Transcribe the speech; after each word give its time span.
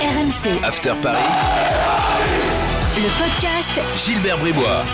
RMC, 0.00 0.64
After 0.64 0.94
Paris, 1.02 1.18
le 2.96 3.18
podcast 3.18 3.80
Gilbert 4.06 4.38
Bribois. 4.38 4.84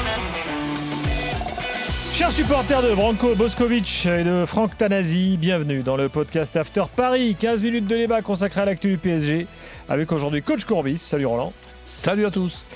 Chers 2.12 2.32
supporters 2.32 2.82
de 2.82 2.92
Branko 2.92 3.36
Boskovic 3.36 4.04
et 4.06 4.24
de 4.24 4.44
Franck 4.46 4.76
Tanasi, 4.76 5.36
bienvenue 5.40 5.82
dans 5.84 5.96
le 5.96 6.08
podcast 6.08 6.56
After 6.56 6.82
Paris. 6.96 7.36
15 7.38 7.62
minutes 7.62 7.86
de 7.86 7.96
débat 7.96 8.20
consacré 8.20 8.62
à 8.62 8.64
l'actu 8.64 8.88
du 8.88 8.98
PSG 8.98 9.46
avec 9.88 10.10
aujourd'hui 10.10 10.42
Coach 10.42 10.64
Courbis. 10.64 10.98
Salut 10.98 11.26
Roland. 11.26 11.52
Salut 11.84 12.26
à 12.26 12.30
tous. 12.32 12.66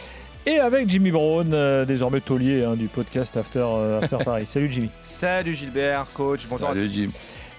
Et 0.47 0.61
avec 0.61 0.89
Jimmy 0.89 1.11
Brown, 1.11 1.51
euh, 1.53 1.85
désormais 1.85 2.21
taulier 2.21 2.65
hein, 2.65 2.77
du 2.77 2.87
podcast 2.87 3.37
After, 3.37 3.59
euh, 3.71 4.01
After 4.03 4.19
Paris. 4.25 4.47
Salut 4.47 4.71
Jimmy. 4.71 4.91
Salut 5.03 5.55
Gilbert, 5.55 6.07
coach, 6.15 6.47
bonjour. 6.49 6.69
Salut 6.69 6.89
Jim. 6.93 7.09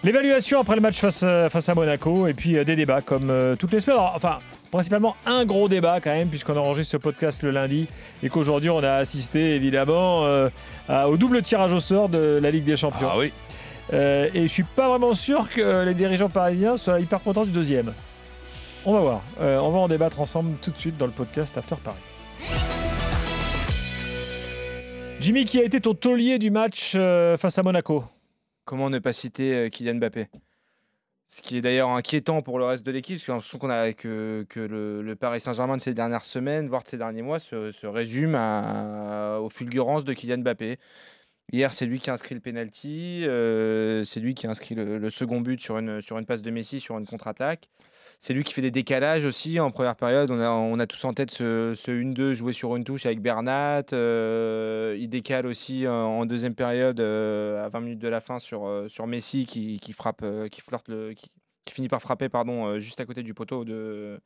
L'évaluation 0.03 0.59
après 0.61 0.75
le 0.75 0.81
match 0.81 0.99
face, 0.99 1.21
à- 1.21 1.49
face 1.51 1.69
à 1.69 1.75
Monaco 1.75 2.25
et 2.25 2.33
puis 2.33 2.57
euh, 2.57 2.63
des 2.63 2.75
débats 2.75 3.01
comme 3.01 3.29
euh, 3.29 3.55
toutes 3.55 3.71
les 3.73 3.81
semaines. 3.81 3.97
Alors, 3.99 4.13
enfin, 4.15 4.39
principalement 4.71 5.15
un 5.25 5.45
gros 5.45 5.67
débat 5.67 5.99
quand 6.01 6.11
même 6.11 6.29
puisqu'on 6.29 6.55
a 6.55 6.59
enregistré 6.59 6.97
ce 6.97 7.01
podcast 7.01 7.43
le 7.43 7.51
lundi 7.51 7.87
et 8.23 8.29
qu'aujourd'hui 8.29 8.69
on 8.69 8.79
a 8.83 8.93
assisté 8.93 9.55
évidemment 9.55 10.25
euh, 10.25 10.49
à- 10.89 11.09
au 11.09 11.17
double 11.17 11.41
tirage 11.41 11.73
au 11.73 11.79
sort 11.79 12.09
de 12.09 12.39
la 12.41 12.49
Ligue 12.51 12.63
des 12.63 12.77
Champions. 12.77 13.09
Ah 13.11 13.17
oui. 13.19 13.31
Euh, 13.93 14.29
et 14.33 14.43
je 14.43 14.47
suis 14.47 14.63
pas 14.63 14.87
vraiment 14.89 15.13
sûr 15.13 15.49
que 15.49 15.83
les 15.83 15.93
dirigeants 15.93 16.29
parisiens 16.29 16.77
soient 16.77 16.99
hyper 17.01 17.19
contents 17.21 17.43
du 17.45 17.51
deuxième. 17.51 17.93
On 18.85 18.93
va 18.93 18.99
voir. 19.01 19.21
Euh, 19.41 19.59
on 19.59 19.69
va 19.69 19.79
en 19.79 19.87
débattre 19.87 20.19
ensemble 20.21 20.55
tout 20.61 20.71
de 20.71 20.77
suite 20.77 20.97
dans 20.97 21.05
le 21.05 21.11
podcast 21.11 21.57
After 21.57 21.75
Paris. 21.83 21.97
Jimmy, 25.19 25.45
qui 25.45 25.59
a 25.59 25.63
été 25.63 25.79
ton 25.81 25.93
taulier 25.93 26.39
du 26.39 26.49
match 26.49 26.93
euh, 26.95 27.37
face 27.37 27.57
à 27.59 27.63
Monaco? 27.63 28.03
Comment 28.65 28.89
ne 28.89 28.97
pas 28.99 29.13
citer 29.13 29.53
euh, 29.53 29.69
Kylian 29.69 29.95
Mbappé? 29.95 30.27
Ce 31.33 31.41
qui 31.41 31.55
est 31.55 31.61
d'ailleurs 31.61 31.91
inquiétant 31.91 32.41
pour 32.41 32.59
le 32.59 32.65
reste 32.65 32.85
de 32.85 32.91
l'équipe, 32.91 33.15
parce 33.15 33.25
j'ai 33.25 33.31
l'impression 33.31 33.57
qu'on 33.57 33.69
a 33.69 33.93
que, 33.93 34.45
que 34.49 34.59
le, 34.59 35.15
Paris 35.15 35.39
Saint-Germain 35.39 35.77
de 35.77 35.81
ces 35.81 35.93
dernières 35.93 36.25
semaines, 36.25 36.67
voire 36.67 36.83
de 36.83 36.89
ces 36.89 36.97
derniers 36.97 37.21
mois, 37.21 37.39
se, 37.39 37.71
se 37.71 37.87
résume 37.87 38.35
à- 38.35 39.39
aux 39.39 39.49
fulgurances 39.49 40.03
de 40.03 40.11
Kylian 40.11 40.39
Mbappé. 40.39 40.77
Hier, 41.53 41.71
c'est 41.71 41.85
lui 41.85 41.99
qui 41.99 42.09
a 42.09 42.13
inscrit 42.13 42.35
le 42.35 42.41
penalty, 42.41 43.23
euh, 43.25 44.03
c'est 44.03 44.19
lui 44.19 44.33
qui 44.35 44.45
a 44.45 44.49
inscrit 44.49 44.75
le, 44.75 44.97
le 44.97 45.09
second 45.09 45.39
but 45.39 45.61
sur 45.61 45.77
une, 45.77 46.01
sur 46.01 46.17
une 46.17 46.25
passe 46.25 46.41
de 46.41 46.51
Messi, 46.51 46.81
sur 46.81 46.97
une 46.97 47.07
contre-attaque. 47.07 47.69
C'est 48.23 48.35
lui 48.35 48.43
qui 48.43 48.53
fait 48.53 48.61
des 48.61 48.69
décalages 48.69 49.25
aussi 49.25 49.59
en 49.59 49.71
première 49.71 49.95
période. 49.95 50.29
On 50.29 50.79
a, 50.79 50.85
tous 50.85 51.03
en 51.05 51.13
tête 51.15 51.31
ce, 51.31 51.73
ce 51.75 51.89
1-2 51.89 52.33
joué 52.33 52.53
sur 52.53 52.75
une 52.75 52.83
touche 52.83 53.07
avec 53.07 53.19
Bernat. 53.19 53.81
Euh, 53.93 54.95
il 54.99 55.09
décale 55.09 55.47
aussi 55.47 55.87
euh, 55.87 55.91
en 55.91 56.27
deuxième 56.27 56.53
période 56.53 56.99
euh, 56.99 57.65
à 57.65 57.69
20 57.69 57.79
minutes 57.79 57.99
de 57.99 58.07
la 58.07 58.19
fin 58.19 58.37
sur, 58.37 58.67
Messi 59.07 59.47
qui, 59.47 59.79
qui 59.79 59.93
frappe, 59.93 60.23
qui 60.51 60.61
flirte 60.61 60.87
le, 60.87 61.15
qui 61.65 61.73
finit 61.73 61.87
par 61.89 62.01
frapper 62.01 62.29
pardon, 62.29 62.65
euh, 62.67 62.79
juste 62.79 62.99
à 62.99 63.05
côté 63.05 63.23
du 63.23 63.33
poteau 63.33 63.63
de, 63.65 64.19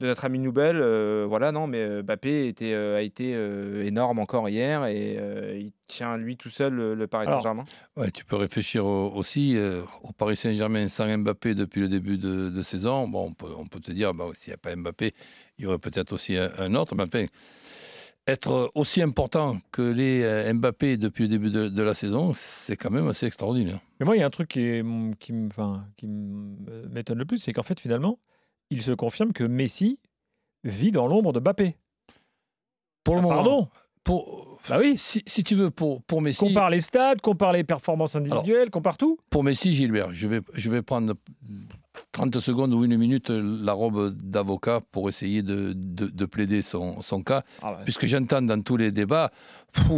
de 0.00 0.06
notre 0.06 0.24
ami 0.24 0.38
Noubel. 0.38 0.76
Euh, 0.80 1.26
voilà, 1.28 1.52
non, 1.52 1.66
mais 1.66 1.78
euh, 1.78 2.02
Mbappé 2.02 2.48
était, 2.48 2.72
euh, 2.72 2.96
a 2.96 3.02
été 3.02 3.34
euh, 3.34 3.84
énorme 3.84 4.18
encore 4.18 4.48
hier 4.48 4.84
et 4.86 5.16
il 5.58 5.72
tient 5.86 6.16
lui 6.16 6.36
tout 6.36 6.48
seul 6.48 6.72
le, 6.72 6.94
le 6.94 7.06
Paris 7.06 7.26
Saint-Germain. 7.26 7.64
Ouais, 7.96 8.10
tu 8.10 8.24
peux 8.24 8.36
réfléchir 8.36 8.86
au- 8.86 9.10
aussi 9.12 9.58
au 10.02 10.12
Paris 10.12 10.36
Saint-Germain 10.36 10.88
sans 10.88 11.06
Mbappé 11.18 11.54
depuis 11.54 11.80
le 11.82 11.88
début 11.88 12.16
de, 12.16 12.48
de 12.48 12.62
saison. 12.62 13.06
Bon, 13.08 13.26
on 13.28 13.34
peut, 13.34 13.52
on 13.56 13.66
peut 13.66 13.80
te 13.80 13.92
dire, 13.92 14.14
bah, 14.14 14.26
s'il 14.34 14.50
n'y 14.50 14.54
a 14.54 14.56
pas 14.56 14.74
Mbappé, 14.74 15.12
il 15.58 15.64
y 15.64 15.66
aurait 15.66 15.78
peut-être 15.78 16.12
aussi 16.14 16.36
un, 16.38 16.50
un 16.56 16.74
autre. 16.74 16.94
Mais 16.94 17.02
enfin, 17.02 17.26
être 18.26 18.70
aussi 18.74 19.02
important 19.02 19.58
que 19.72 19.82
les 19.82 20.22
euh, 20.22 20.52
Mbappé 20.54 20.96
depuis 20.96 21.24
le 21.24 21.28
début 21.28 21.50
de, 21.50 21.68
de 21.68 21.82
la 21.82 21.94
saison, 21.94 22.32
c'est 22.34 22.76
quand 22.76 22.90
même 22.90 23.08
assez 23.08 23.26
extraordinaire. 23.26 23.80
Mais 23.98 24.06
moi, 24.06 24.16
il 24.16 24.20
y 24.20 24.22
a 24.22 24.26
un 24.26 24.30
truc 24.30 24.48
qui, 24.48 24.60
est- 24.60 24.84
qui 25.18 25.32
enfin, 25.46 25.86
qui 25.96 26.06
me- 26.06 26.88
m'étonne 26.88 27.18
le 27.18 27.24
plus, 27.24 27.38
c'est 27.38 27.52
qu'en 27.52 27.62
fait, 27.64 27.80
finalement, 27.80 28.18
il 28.70 28.82
se 28.82 28.92
confirme 28.92 29.32
que 29.32 29.44
Messi 29.44 29.98
vit 30.64 30.92
dans 30.92 31.06
l'ombre 31.08 31.32
de 31.32 31.40
Mbappé. 31.40 31.76
Pour 33.04 33.16
le 33.16 33.20
Ah, 33.20 33.22
moment, 33.22 33.34
Pardon 33.42 33.68
pour, 34.04 34.58
Bah 34.68 34.78
oui. 34.80 34.94
si, 34.96 35.22
si 35.26 35.44
tu 35.44 35.54
veux, 35.54 35.70
pour, 35.70 36.02
pour 36.02 36.22
Messi, 36.22 36.44
Compare 36.44 36.70
les 36.70 36.80
stades, 36.80 37.20
compare 37.20 37.52
les 37.52 37.62
performances 37.64 38.16
individuelles, 38.16 38.68
compare 38.70 38.96
tout. 38.96 39.18
pour 39.30 39.44
Messi, 39.44 39.72
Gilbert, 39.74 40.12
je 40.12 40.26
vais, 40.26 40.40
je 40.54 40.70
vais 40.70 40.82
prendre 40.82 41.14
30 42.12 42.40
secondes 42.40 42.72
ou 42.72 42.84
une 42.84 42.96
minute 42.96 43.30
la 43.30 43.72
robe 43.72 44.14
d'avocat 44.16 44.80
pour 44.92 45.08
essayer 45.08 45.42
de, 45.42 45.72
de, 45.74 46.06
de 46.06 46.24
plaider 46.24 46.62
son, 46.62 47.00
son 47.02 47.22
cas, 47.22 47.42
puisque 47.84 48.06
j'entends 48.06 48.42
dans 48.42 48.60
tous 48.62 48.76
les 48.76 48.90
débats, 48.90 49.30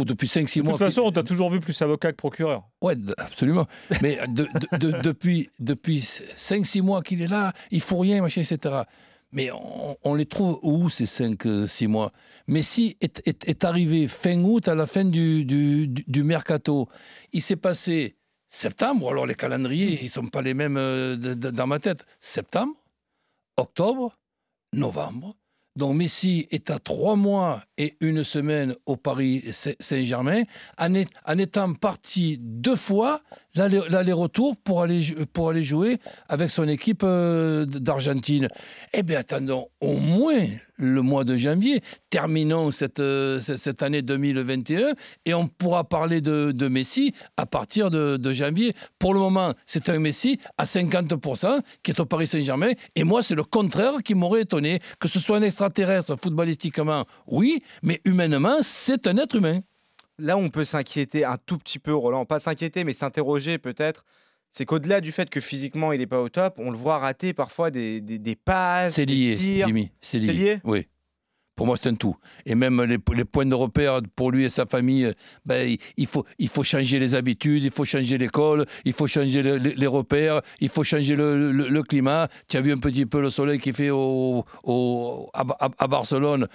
depuis 0.05 0.27
5-6 0.27 0.57
De 0.57 0.63
mois... 0.63 0.73
toute 0.73 0.87
façon, 0.87 1.01
on 1.05 1.11
t'a 1.11 1.23
toujours 1.23 1.49
vu 1.49 1.59
plus 1.59 1.81
avocat 1.81 2.11
que 2.11 2.17
procureur. 2.17 2.63
Ouais, 2.81 2.95
absolument. 3.17 3.67
Mais 4.01 4.19
de- 4.27 4.47
de- 4.73 4.77
de- 4.91 4.97
depuis, 5.03 5.49
depuis 5.59 5.99
5-6 5.99 6.81
mois 6.81 7.01
qu'il 7.01 7.21
est 7.21 7.27
là, 7.27 7.53
il 7.71 7.81
faut 7.81 7.97
rien, 7.97 8.21
machin, 8.21 8.41
etc. 8.41 8.83
Mais 9.31 9.51
on, 9.51 9.97
on 10.03 10.15
les 10.15 10.25
trouve 10.25 10.59
où 10.63 10.89
ces 10.89 11.05
5-6 11.05 11.87
mois? 11.87 12.11
Messi 12.47 12.95
est, 13.01 13.21
est, 13.27 13.47
est 13.49 13.63
arrivé 13.65 14.07
fin 14.07 14.39
août, 14.43 14.67
à 14.67 14.75
la 14.75 14.85
fin 14.85 15.03
du- 15.03 15.43
du 15.87 16.23
mercato. 16.23 16.87
Il 17.33 17.41
s'est 17.41 17.55
passé 17.57 18.15
septembre, 18.55 19.09
alors 19.11 19.25
les 19.25 19.35
calendriers, 19.35 19.97
ils 20.01 20.05
ne 20.05 20.09
sont 20.09 20.27
pas 20.27 20.41
les 20.41 20.53
mêmes 20.53 20.77
euh, 20.77 21.15
dans 21.17 21.67
ma 21.67 21.79
tête. 21.79 22.05
Septembre, 22.19 22.73
octobre, 23.57 24.17
novembre. 24.73 25.35
Donc 25.77 25.97
Messi 25.97 26.47
est 26.51 26.69
à 26.69 26.79
trois 26.79 27.17
mois 27.17 27.61
et 27.77 27.97
une 27.99 28.23
semaine 28.23 28.75
au 28.85 28.95
Paris 28.95 29.41
Saint- 29.51 29.75
Saint-Germain, 29.81 30.43
en, 30.77 30.93
est- 30.93 31.11
en 31.25 31.37
étant 31.37 31.73
parti 31.73 32.37
deux 32.39 32.77
fois 32.77 33.21
l'aller- 33.55 33.81
l'aller-retour 33.89 34.55
pour 34.55 34.81
aller, 34.81 35.01
pour 35.33 35.49
aller 35.49 35.63
jouer 35.63 35.97
avec 36.29 36.49
son 36.49 36.69
équipe 36.69 37.01
euh, 37.03 37.65
d'Argentine. 37.65 38.47
Eh 38.93 39.03
bien, 39.03 39.19
attendons 39.19 39.67
au 39.81 39.97
moins 39.97 40.45
le 40.77 41.01
mois 41.01 41.23
de 41.23 41.37
janvier. 41.37 41.81
Terminons 42.09 42.71
cette, 42.71 42.99
euh, 42.99 43.39
cette 43.39 43.81
année 43.83 44.01
2021 44.01 44.93
et 45.25 45.33
on 45.33 45.47
pourra 45.47 45.83
parler 45.83 46.21
de, 46.21 46.51
de 46.51 46.67
Messi 46.67 47.13
à 47.37 47.45
partir 47.45 47.89
de, 47.89 48.17
de 48.17 48.33
janvier. 48.33 48.73
Pour 48.99 49.13
le 49.13 49.19
moment, 49.19 49.53
c'est 49.65 49.89
un 49.89 49.99
Messi 49.99 50.39
à 50.57 50.65
50% 50.65 51.61
qui 51.83 51.91
est 51.91 51.99
au 51.99 52.05
Paris 52.05 52.27
Saint-Germain. 52.27 52.71
Et 52.95 53.03
moi, 53.03 53.23
c'est 53.23 53.35
le 53.35 53.43
contraire 53.43 54.03
qui 54.03 54.15
m'aurait 54.15 54.41
étonné. 54.41 54.79
Que 54.99 55.07
ce 55.07 55.19
soit 55.19 55.37
un 55.37 55.41
extraterrestre 55.41 56.15
footballistiquement, 56.15 57.05
oui, 57.27 57.61
mais 57.81 58.01
humainement, 58.05 58.57
c'est 58.61 59.07
un 59.07 59.17
être 59.17 59.35
humain. 59.35 59.61
Là 60.17 60.37
on 60.37 60.49
peut 60.49 60.63
s'inquiéter 60.63 61.25
un 61.25 61.37
tout 61.37 61.57
petit 61.57 61.79
peu, 61.79 61.93
Roland, 61.93 62.25
pas 62.25 62.39
s'inquiéter, 62.39 62.85
mais 62.85 62.93
s'interroger 62.93 63.57
peut-être, 63.57 64.05
c'est 64.57 64.65
qu'au-delà 64.65 65.01
du 65.01 65.11
fait 65.11 65.29
que 65.29 65.41
physiquement 65.41 65.91
il 65.91 65.99
n'est 65.99 66.07
pas 66.07 66.21
au 66.21 66.29
top, 66.29 66.55
on 66.59 66.71
le 66.71 66.77
voit 66.77 66.97
rater 66.97 67.33
parfois 67.33 67.71
des, 67.71 67.99
des, 67.99 68.17
des 68.19 68.35
passes, 68.37 68.93
C'est 68.93 69.05
des 69.05 69.13
lié, 69.13 69.35
tirs. 69.35 69.67
Jimmy. 69.67 69.91
C'est 69.99 70.17
lié. 70.17 70.31
lié? 70.31 70.59
Oui. 70.63 70.87
Pour 71.55 71.65
moi, 71.67 71.77
c'est 71.81 71.89
un 71.89 71.95
tout. 71.95 72.15
Et 72.45 72.53
même 72.55 72.81
les, 72.83 72.97
points 72.97 73.45
de 73.45 73.55
repère 73.55 74.01
pour 74.15 74.31
lui 74.31 74.43
et 74.43 74.49
sa 74.49 74.65
famille, 74.65 75.11
ben, 75.45 75.77
il- 75.97 76.05
faut, 76.07 76.25
il 76.37 76.49
faut 76.49 76.63
changer 76.63 76.99
les 76.99 77.15
habitudes, 77.15 77.63
il 77.63 77.71
faut 77.71 77.85
changer 77.85 78.17
l'école, 78.17 78.65
il 78.83 78.91
faut 78.93 79.07
changer 79.07 79.41
le- 79.41 79.57
les, 79.57 79.87
repères, 79.87 80.41
il 80.59 80.69
faut 80.69 80.83
changer 80.83 81.15
le, 81.15 81.51
le- 81.51 81.83
climat. 81.83 82.27
Tu 82.49 82.57
as 82.57 82.61
vu 82.61 82.73
un 82.73 82.77
petit 82.77 83.05
peu 83.05 83.21
le 83.21 83.29
soleil 83.29 83.59
qu'il 83.59 83.73
fait 83.73 83.89
au, 83.89 84.43
au- 84.63 85.29
à, 85.33 85.87
Barcelone, 85.87 86.47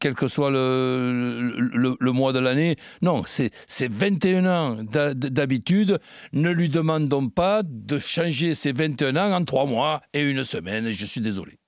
quel 0.00 0.14
que 0.14 0.26
soit 0.28 0.50
le, 0.50 2.12
mois 2.12 2.32
de 2.32 2.38
l'année. 2.40 2.76
Non, 3.02 3.22
c'est 3.26 3.50
c'est 3.66 3.92
21 3.92 4.46
ans 4.46 4.76
d'habitude. 4.82 6.00
Ne 6.32 6.50
lui 6.50 6.68
demandons 6.68 7.28
pas 7.28 7.62
de 7.64 7.98
changer 7.98 8.54
ces 8.54 8.72
21 8.72 9.16
ans 9.16 9.32
en 9.32 9.44
3 9.44 9.66
mois 9.66 10.00
et 10.14 10.20
une 10.20 10.42
semaine. 10.44 10.90
Je 10.90 11.06
suis 11.06 11.20
désolé. 11.20 11.58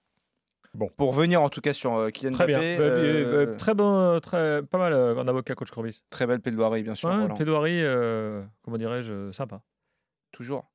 Pour 0.96 1.14
revenir 1.14 1.42
en 1.42 1.48
tout 1.48 1.60
cas 1.60 1.72
sur 1.72 1.94
euh, 1.96 2.10
Kylian 2.10 2.32
Très. 2.32 2.46
Mbappé, 2.46 2.76
Euh, 2.78 2.80
euh, 2.80 3.46
euh, 3.52 3.56
très 3.56 3.74
bon, 3.74 4.20
très, 4.20 4.62
pas 4.62 4.78
mal 4.78 4.92
euh, 4.92 5.16
en 5.16 5.26
avocat, 5.26 5.54
coach 5.54 5.70
Courbis. 5.70 6.02
très 6.10 6.26
belle 6.26 6.40
plaidoirie 6.40 6.82
bien 6.84 6.94
sûr, 6.94 7.08
Ouais, 7.08 7.34
plaidoirie, 7.34 7.80
euh, 7.82 8.42
comment 8.62 8.78
dirais-je, 8.78 9.32
sympa. 9.32 9.62
toujours. 10.32 10.66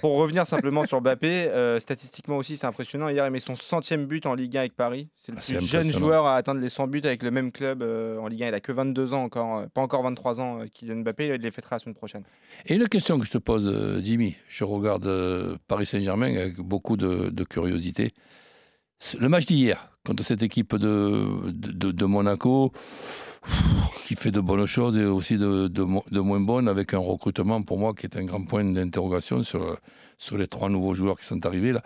Pour 0.00 0.16
revenir 0.16 0.44
simplement 0.46 0.84
sur 0.84 1.00
Mbappé, 1.00 1.46
euh, 1.48 1.78
statistiquement 1.78 2.38
aussi 2.38 2.56
c'est 2.56 2.66
impressionnant. 2.66 3.08
Hier 3.08 3.24
il 3.24 3.30
met 3.30 3.38
son 3.38 3.54
centième 3.54 4.06
but 4.06 4.26
en 4.26 4.34
Ligue 4.34 4.56
1 4.56 4.60
avec 4.60 4.74
Paris. 4.74 5.10
C'est 5.14 5.30
le 5.30 5.38
Ah, 5.38 5.42
plus 5.58 5.64
jeune 5.66 5.92
joueur 5.92 6.26
à 6.26 6.34
atteindre 6.36 6.60
les 6.60 6.68
100 6.70 6.88
buts 6.88 7.02
avec 7.04 7.22
le 7.22 7.30
même 7.30 7.52
club 7.52 7.82
euh, 7.82 8.18
en 8.18 8.26
Ligue 8.26 8.42
1. 8.42 8.48
Il 8.48 8.54
a 8.54 8.60
que 8.60 8.72
22 8.72 9.12
ans 9.12 9.22
encore, 9.22 9.58
euh, 9.58 9.66
pas 9.72 9.82
encore 9.82 10.02
23 10.02 10.40
ans. 10.40 10.60
euh, 10.62 10.66
Kylian 10.72 10.96
Mbappé, 11.02 11.26
il 11.28 11.34
les 11.40 11.50
fêtera 11.52 11.76
la 11.76 11.78
semaine 11.80 11.94
prochaine. 11.94 12.24
Et 12.66 12.74
une 12.74 12.88
question 12.88 13.16
que 13.16 13.26
je 13.26 13.30
te 13.30 13.38
pose, 13.38 14.00
Jimmy, 14.02 14.34
je 14.48 14.64
regarde 14.64 15.06
euh, 15.06 15.56
Paris 15.68 15.86
Saint-Germain 15.86 16.34
avec 16.34 16.56
beaucoup 16.56 16.96
de, 16.96 17.28
de 17.30 17.44
curiosité. 17.44 18.10
Le 19.20 19.28
match 19.28 19.46
d'hier 19.46 19.90
contre 20.04 20.22
cette 20.22 20.42
équipe 20.42 20.74
de, 20.76 21.50
de, 21.50 22.04
Monaco, 22.06 22.72
qui 24.06 24.14
fait 24.14 24.30
de 24.30 24.40
bonnes 24.40 24.64
choses 24.66 24.96
et 24.96 25.04
aussi 25.04 25.36
de, 25.36 25.68
de 25.68 25.82
mo- 25.82 26.04
de 26.10 26.20
moins 26.20 26.40
bonnes, 26.40 26.68
avec 26.68 26.94
un 26.94 26.98
recrutement 26.98 27.60
pour 27.62 27.78
moi 27.78 27.92
qui 27.92 28.06
est 28.06 28.16
un 28.16 28.24
grand 28.24 28.42
point 28.44 28.64
d'interrogation 28.64 29.42
sur, 29.42 29.78
sur 30.16 30.38
les 30.38 30.46
trois 30.46 30.68
nouveaux 30.68 30.94
joueurs 30.94 31.18
qui 31.18 31.26
sont 31.26 31.44
arrivés 31.44 31.72
là. 31.72 31.82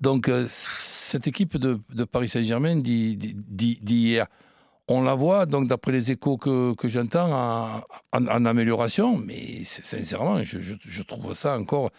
Donc 0.00 0.28
euh, 0.28 0.46
cette 0.48 1.26
équipe 1.28 1.56
de, 1.58 1.78
Paris 2.04 2.28
Saint-Germain 2.28 2.76
d'hi- 2.76 3.16
d'hi- 3.16 3.78
d'hier, 3.82 4.26
on 4.88 5.02
la 5.02 5.14
voit, 5.14 5.44
donc 5.46 5.68
d'après 5.68 5.92
les 5.92 6.10
échos 6.10 6.38
que, 6.38 6.74
que 6.74 6.88
j'entends, 6.88 7.82
en, 8.12 8.44
amélioration, 8.46 9.16
mais 9.18 9.62
sincèrement, 9.64 10.42
je- 10.42 10.58
je 10.80 11.02
trouve 11.02 11.34
ça 11.34 11.58
encore 11.58 11.90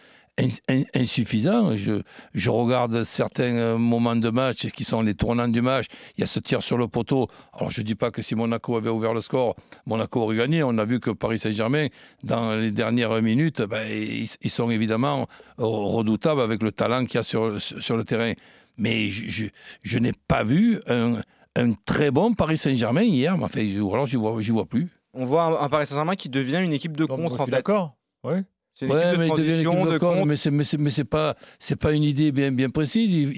insuffisant. 0.96 1.76
Je, 1.76 2.02
je, 2.34 2.50
regarde 2.50 3.04
certains 3.04 3.56
euh, 3.56 3.78
moments 3.78 4.16
de 4.16 4.30
match 4.30 4.68
qui 4.68 4.84
sont 4.84 5.02
les 5.02 5.14
tournants 5.14 5.48
du 5.48 5.62
match. 5.62 5.88
Il 6.18 6.22
y 6.22 6.24
a 6.24 6.28
ce 6.28 6.40
tir 6.40 6.64
sur 6.64 6.78
le 6.78 6.88
poteau. 6.88 7.28
Alors 7.54 7.72
je 7.72 7.81
ne 7.81 7.86
dis 7.86 7.96
pas 7.96 8.12
que 8.12 8.22
si 8.22 8.36
Monaco 8.36 8.76
avait 8.76 8.90
ouvert 8.90 9.14
le 9.14 9.22
score, 9.22 9.56
Monaco 9.86 10.22
aurait 10.22 10.38
gagné. 10.38 10.64
On 10.64 10.78
a 10.78 10.86
vu 10.86 11.00
que 11.00 11.12
Paris 11.12 11.40
Saint-Germain, 11.40 11.88
dans 12.24 12.54
les 12.56 12.72
dernières 12.72 13.22
minutes, 13.22 13.62
ben, 13.62 13.86
ils, 13.90 14.50
sont 14.50 14.70
évidemment 14.70 15.28
redoutables 15.58 16.42
avec 16.42 16.64
le 16.64 16.72
talent 16.72 17.06
qu'il 17.06 17.16
y 17.16 17.18
a 17.20 17.24
sur, 17.24 17.62
sur 17.62 17.98
le 17.98 18.04
terrain. 18.04 18.34
Mais 18.78 19.10
je, 19.10 19.30
je, 19.30 19.46
je 19.84 20.00
n'ai 20.00 20.14
pas 20.28 20.44
vu 20.44 20.80
un, 20.88 21.22
un, 21.56 21.74
très 21.86 22.12
bon 22.12 22.34
Paris 22.34 22.58
Saint-Germain 22.58 23.04
hier. 23.04 23.36
Enfin, 23.42 23.62
alors 23.62 24.06
je 24.06 24.18
vois, 24.18 24.40
vois 24.40 24.66
plus. 24.66 24.88
On 25.14 25.26
voit 25.26 25.62
un, 25.62 25.70
Paris 25.70 25.86
Saint-Germain 25.86 26.16
qui 26.16 26.30
devient 26.30 26.62
une 26.64 26.74
équipe 26.74 26.96
de 26.96 27.06
contre, 27.06 27.42
en 27.42 27.46
fait. 27.46 27.52
D'accord. 27.52 27.96
Oui. 28.24 28.36
C'est 28.80 28.86
une 28.86 28.94
ouais, 28.94 29.10
équipe 29.10 29.14
de 29.14 29.20
mais 29.20 29.28
transition, 29.28 29.86
de, 29.86 29.98
de 29.98 30.24
mais 30.24 30.38
c'est 30.38 30.78
mais 30.78 30.90
c'est 30.90 31.04
pas 31.04 31.36
c'est 31.60 31.76
pas 31.76 31.92
une 31.92 32.06
idée 32.06 32.31
bien 32.31 32.50
bien 32.50 32.70
précise. 32.70 33.30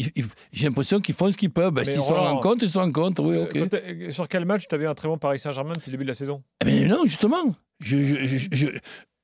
J'ai 0.52 0.68
l'impression 0.68 1.00
qu'ils 1.00 1.16
font 1.16 1.32
ce 1.32 1.38
qu'ils 1.38 1.50
peuvent. 1.50 1.74
Ben, 1.74 1.84
S'ils 1.84 1.96
sont 1.96 2.14
en 2.14 2.38
compte, 2.38 2.62
ils 2.62 2.70
sont 2.70 2.82
en 2.82 2.92
compte. 2.92 3.18
Oui, 3.20 3.38
ok. 3.38 4.12
Sur 4.12 4.28
quel 4.28 4.46
match 4.46 4.68
tu 4.68 4.76
avais 4.76 4.86
un 4.86 4.94
très 4.94 5.08
bon 5.08 5.18
Paris 5.18 5.40
Saint-Germain 5.40 5.74
depuis 5.74 5.90
le 5.90 5.94
début 5.94 6.04
de 6.04 6.10
la 6.10 6.14
saison? 6.14 6.44
Eh 6.62 6.66
ben 6.66 6.88
non, 6.88 7.06
justement. 7.06 7.56
Je, 7.80 8.04
je, 8.04 8.48
je, 8.52 8.68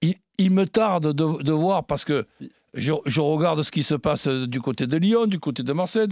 il, 0.01 0.15
il, 0.39 0.49
me 0.49 0.65
tarde 0.65 1.13
de, 1.13 1.43
de, 1.43 1.51
voir 1.51 1.85
parce 1.85 2.03
que 2.03 2.25
je, 2.73 3.21
regarde 3.21 3.61
ce 3.61 3.69
qui 3.69 3.83
se 3.83 3.93
passe 3.93 4.27
du 4.27 4.59
côté 4.59 4.87
de 4.87 4.97
Lyon, 4.97 5.27
du 5.27 5.37
côté 5.37 5.61
de 5.61 5.71
Marseille. 5.71 6.07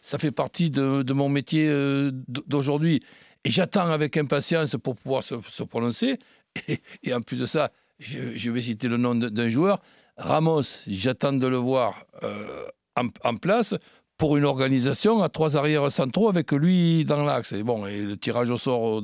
Ça 0.00 0.18
fait 0.18 0.30
partie 0.30 0.70
de, 0.70 1.02
de 1.02 1.12
mon 1.12 1.28
métier 1.28 1.68
euh, 1.68 2.12
d'aujourd'hui. 2.46 3.02
Et 3.44 3.50
j'attends 3.50 3.90
avec 3.90 4.16
impatience 4.16 4.74
pour 4.82 4.96
pouvoir 4.96 5.22
se, 5.22 5.34
se 5.46 5.62
prononcer. 5.64 6.18
Et, 6.66 6.80
et, 7.02 7.12
en 7.12 7.20
plus 7.20 7.38
de 7.38 7.46
ça, 7.46 7.70
je, 8.00 8.50
vais 8.50 8.62
citer 8.62 8.88
le 8.88 8.96
nom 8.96 9.14
d'un 9.14 9.48
joueur, 9.48 9.80
Ramos, 10.16 10.62
j'attends 10.86 11.32
de 11.32 11.46
le 11.46 11.56
voir 11.56 12.06
euh, 12.22 12.66
en, 12.96 13.36
place 13.36 13.74
pour 14.18 14.36
une 14.36 14.44
organisation 14.44 15.22
à 15.22 15.28
trois 15.28 15.56
arrières 15.56 15.90
centraux 15.92 16.28
avec 16.28 16.52
lui 16.52 17.04
dans 17.04 17.22
l'axe. 17.24 17.52
Et 17.52 17.62
bon, 17.62 17.84
le 17.84 18.16
tirage 18.16 18.50
au 18.50 18.58
sort 18.58 19.02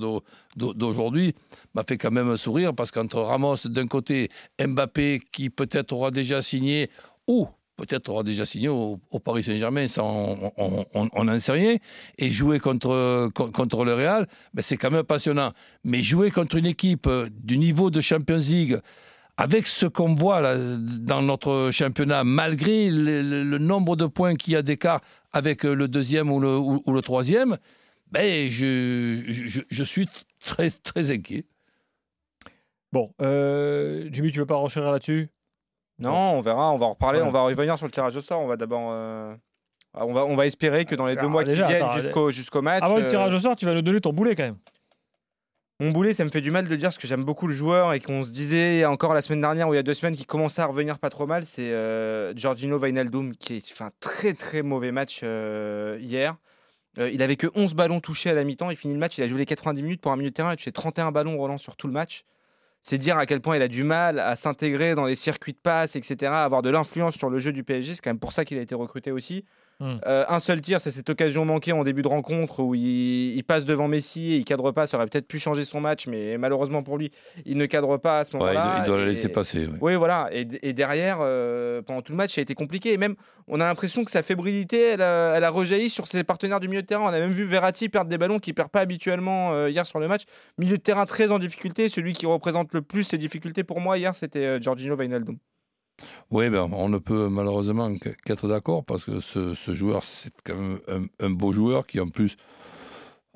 d'aujourd'hui 0.57 1.35
m'a 1.75 1.85
fait 1.85 1.97
quand 1.97 2.11
même 2.11 2.37
sourire 2.37 2.75
parce 2.75 2.91
qu'entre 2.91 3.21
Ramos 3.21 3.57
d'un 3.65 3.87
côté, 3.87 4.29
Mbappé 4.61 5.21
qui 5.33 5.49
peut-être 5.49 5.93
aura 5.93 6.11
déjà 6.11 6.43
signé 6.43 6.89
ou 7.27 7.49
peut-être 7.77 8.09
aura 8.09 8.23
déjà 8.23 8.47
signé 8.47 8.69
au, 8.69 8.99
Paris 9.25 9.43
Saint-Germain, 9.43 9.87
ça 9.87 10.03
on 10.05 11.25
n'en 11.25 11.39
sait 11.39 11.53
rien, 11.53 11.77
et 12.19 12.31
jouer 12.31 12.59
contre, 12.59 13.31
contre 13.35 13.85
le 13.85 13.95
Real, 13.95 14.27
ben 14.55 14.63
c'est 14.63 14.77
quand 14.77 14.91
même 14.91 15.05
passionnant. 15.05 15.53
Mais 15.85 16.03
jouer 16.03 16.31
contre 16.31 16.57
une 16.57 16.67
équipe 16.67 17.09
du 17.43 17.59
niveau 17.59 17.91
de 17.91 18.01
Champions 18.01 18.39
League, 18.39 18.81
avec 19.37 19.67
ce 19.67 19.87
qu'on 19.87 20.15
voit 20.15 20.57
dans 20.57 21.23
notre 21.23 21.71
championnat, 21.71 22.25
malgré 22.25 22.89
le, 22.91 23.59
nombre 23.59 23.97
de 23.97 24.07
points 24.07 24.35
qu'il 24.35 24.55
y 24.55 24.57
a 24.57 24.63
d'écart 24.63 25.01
avec 25.33 25.65
le 25.65 25.89
deuxième 25.89 26.31
ou 26.31 26.41
le, 26.41 27.01
troisième, 27.03 27.59
ben 28.11 28.49
je, 28.49 29.83
suis 29.85 30.09
très, 30.41 30.71
très 30.71 31.11
inquiet. 31.11 31.45
Bon, 32.93 33.13
euh, 33.21 34.09
Jimmy, 34.11 34.31
tu 34.31 34.39
veux 34.39 34.47
pas 34.47 34.55
renchérir 34.55 34.91
là-dessus? 34.91 35.29
Non, 35.99 36.35
on 36.35 36.41
verra, 36.41 36.73
on 36.73 36.79
va 36.79 36.87
en 36.87 36.91
reparler, 36.91 37.23
on 37.23 37.31
va 37.31 37.43
revenir 37.43 37.77
sur 37.79 37.87
le 37.87 37.93
tirage 37.93 38.17
au 38.17 38.21
sort. 38.21 38.41
On 38.41 38.47
va 38.47 38.57
d'abord. 38.57 38.91
Euh, 38.93 39.35
on, 39.95 40.13
va, 40.13 40.25
on 40.27 40.37
va 40.37 40.47
espérer 40.47 40.85
que 40.85 40.95
dans 40.95 41.07
les 41.07 41.17
deux 41.17 41.29
mois 41.29 41.45
qui 41.45 41.55
viennent 41.55 41.91
jusqu'au 42.01 42.31
jusqu'au 42.31 42.63
match. 42.63 42.83
Avant 42.83 42.99
le 42.99 43.07
tirage 43.07 43.33
euh, 43.33 43.37
au 43.37 43.41
sort, 43.41 43.57
tu 43.57 43.65
vas 43.65 43.75
nous 43.75 43.83
donner 43.83 44.01
ton 44.01 44.13
boulet 44.13 44.37
quand 44.37 44.43
même. 44.43 44.59
Mon 45.79 45.91
boulet, 45.91 46.15
ça 46.15 46.25
me 46.25 46.31
fait 46.31 46.41
du 46.41 46.51
mal 46.51 46.67
de 46.67 46.75
dire 46.77 46.87
parce 46.89 46.97
que 46.97 47.07
j'aime 47.07 47.25
beaucoup 47.25 47.47
le 47.47 47.53
joueur 47.53 47.93
et 47.93 48.01
qu'on 48.01 48.25
se 48.25 48.33
disait 48.33 48.87
encore 48.87 49.13
la 49.13 49.21
semaine 49.21 49.43
dernière 49.43 49.69
ou 49.69 49.75
il 49.75 49.77
y 49.77 49.81
a 49.81 49.83
deux 49.83 49.93
semaines 49.93 50.17
qu'il 50.17 50.25
commençait 50.25 50.63
à 50.63 50.67
revenir 50.67 50.99
pas 50.99 51.11
trop 51.11 51.27
mal. 51.27 51.45
C'est 51.45 51.71
euh, 51.71 52.35
Giorgino 52.35 52.79
Wijnaldum 52.79 53.35
qui 53.35 53.61
fait 53.61 53.85
un 53.85 53.93
très 54.01 54.33
très 54.33 54.63
mauvais 54.63 54.91
match 54.93 55.23
hier. 55.23 56.37
il 56.99 57.23
avait 57.23 57.37
que 57.37 57.47
11 57.55 57.75
ballons 57.75 58.01
touchés 58.01 58.31
à 58.31 58.35
la 58.35 58.45
mi-temps. 58.45 58.71
Il 58.71 58.77
finit 58.77 58.95
le 58.95 59.01
match, 59.01 59.19
il 59.19 59.25
a 59.25 59.27
joué 59.27 59.39
les 59.39 59.47
90 59.47 59.83
minutes 59.83 60.01
pour 60.01 60.13
un 60.13 60.17
milieu 60.17 60.31
de 60.31 60.35
terrain. 60.35 60.51
Il 60.51 60.55
a 60.55 60.57
touché 60.57 60.73
31 60.73 61.13
ballons 61.13 61.39
relance 61.39 61.63
sur 61.63 61.77
tout 61.77 61.87
le 61.87 61.93
match 61.95 62.25
c'est 62.89 62.99
dire 62.99 63.19
à 63.19 63.27
quel 63.27 63.41
point 63.41 63.57
il 63.57 63.63
a 63.63 63.67
du 63.67 63.83
mal 63.83 64.21
à 64.21 64.37
s'intégrer 64.37 64.95
dans 64.95 65.07
les 65.07 65.17
circuits 65.17 65.53
de 65.53 65.59
passe, 65.59 65.97
etc., 65.97 66.31
à 66.33 66.45
avoir 66.45 66.63
de 66.63 66.71
l'influence 66.71 67.17
sur 67.17 67.31
le 67.31 67.41
jeu 67.41 67.53
du 67.53 67.65
PSG. 67.65 67.97
C'est 67.97 68.01
quand 68.01 68.11
même 68.11 68.21
pour 68.21 68.33
ça 68.33 68.45
qu'il 68.45 68.59
a 68.59 68.61
été 68.61 68.77
recruté 68.77 69.11
aussi. 69.11 69.45
Hmm. 69.79 69.97
Euh, 70.07 70.25
un 70.29 70.41
seul 70.41 70.63
tir, 70.63 70.81
c'est 70.81 70.91
cette 70.91 71.11
occasion 71.11 71.45
manquée 71.45 71.73
en 71.73 71.85
début 71.85 72.01
de 72.01 72.09
rencontre 72.09 72.61
où 72.61 72.75
il, 72.75 73.43
passe 73.47 73.67
devant 73.67 73.89
Messi 73.89 74.33
et 74.33 74.37
il 74.37 74.45
cadre 74.45 74.73
pas. 74.73 74.87
Ça 74.87 74.97
aurait 74.97 75.07
peut-être 75.07 75.29
pu 75.29 75.39
changer 75.39 75.65
son 75.65 75.81
match, 75.81 76.07
mais 76.07 76.39
malheureusement 76.39 76.83
pour 76.83 76.97
lui, 76.97 77.13
il 77.45 77.59
ne 77.59 77.67
cadre 77.67 77.99
pas 77.99 78.21
à 78.21 78.25
ce 78.25 78.35
moment-là. 78.37 78.79
il, 78.81 78.87
doit, 78.87 78.97
la 78.97 79.05
laisser 79.05 79.29
passer. 79.29 79.69
Oui, 79.81 79.95
voilà. 79.97 80.31
Et, 80.33 80.73
derrière, 80.73 81.19
euh, 81.21 81.83
pendant 81.83 82.01
tout 82.01 82.13
le 82.13 82.17
match, 82.17 82.35
ça 82.35 82.41
a 82.41 82.43
été 82.43 82.55
compliqué. 82.55 82.95
Et 82.95 82.97
même, 82.97 83.17
on 83.49 83.61
a 83.61 83.65
l'impression 83.65 84.05
que 84.05 84.11
sa 84.11 84.23
fébrilité, 84.23 84.81
elle 84.81 85.03
a, 85.03 85.51
rejailli 85.51 85.91
sur 85.91 86.07
ses 86.07 86.25
partenaires 86.25 86.61
du 86.61 86.69
milieu 86.69 86.83
de 86.83 86.87
terrain. 86.87 87.05
On 87.05 87.09
a 87.09 87.21
même 87.21 87.31
vu 87.31 87.45
Verratti 87.45 87.89
perdre 87.89 88.09
des 88.09 88.19
ballons 88.19 88.39
qu'il 88.39 88.55
perd 88.55 88.71
pas 88.71 88.81
habituellement 88.81 89.53
euh, 89.53 89.69
hier 89.69 89.87
sur 89.87 89.99
le 89.99 90.09
match. 90.09 90.23
Milieu 90.59 90.79
de 90.79 90.83
terrain 90.83 91.05
très 91.05 91.31
en 91.31 91.39
difficulté. 91.39 91.89
Celui 91.91 92.15
qui 92.15 92.25
représente 92.25 92.73
le 92.73 92.81
plus 92.81 93.05
ses 93.05 93.19
difficultés 93.19 93.63
pour 93.63 93.81
moi 93.81 93.99
hier, 93.99 94.15
c'était 94.15 94.61
Giorgino 94.61 94.97
Wijnaldum. 94.97 95.37
Oui, 96.31 96.51
ben, 96.51 96.69
on 96.73 96.89
ne 96.89 96.99
peut 96.99 97.29
malheureusement 97.29 97.95
qu'être 98.25 98.49
d'accord 98.49 98.85
parce 98.85 99.05
que 99.05 99.21
ce, 99.21 99.55
joueur, 99.73 100.05
c'est 100.05 100.33
quand 100.45 100.57
même 100.57 101.09
un, 101.21 101.31
beau 101.31 101.53
joueur 101.53 101.87
qui 101.87 102.01
en 102.01 102.09
plus 102.09 102.37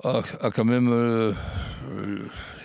a, 0.03 0.21
quand 0.53 0.65
même, 0.65 0.89
euh, 0.91 1.33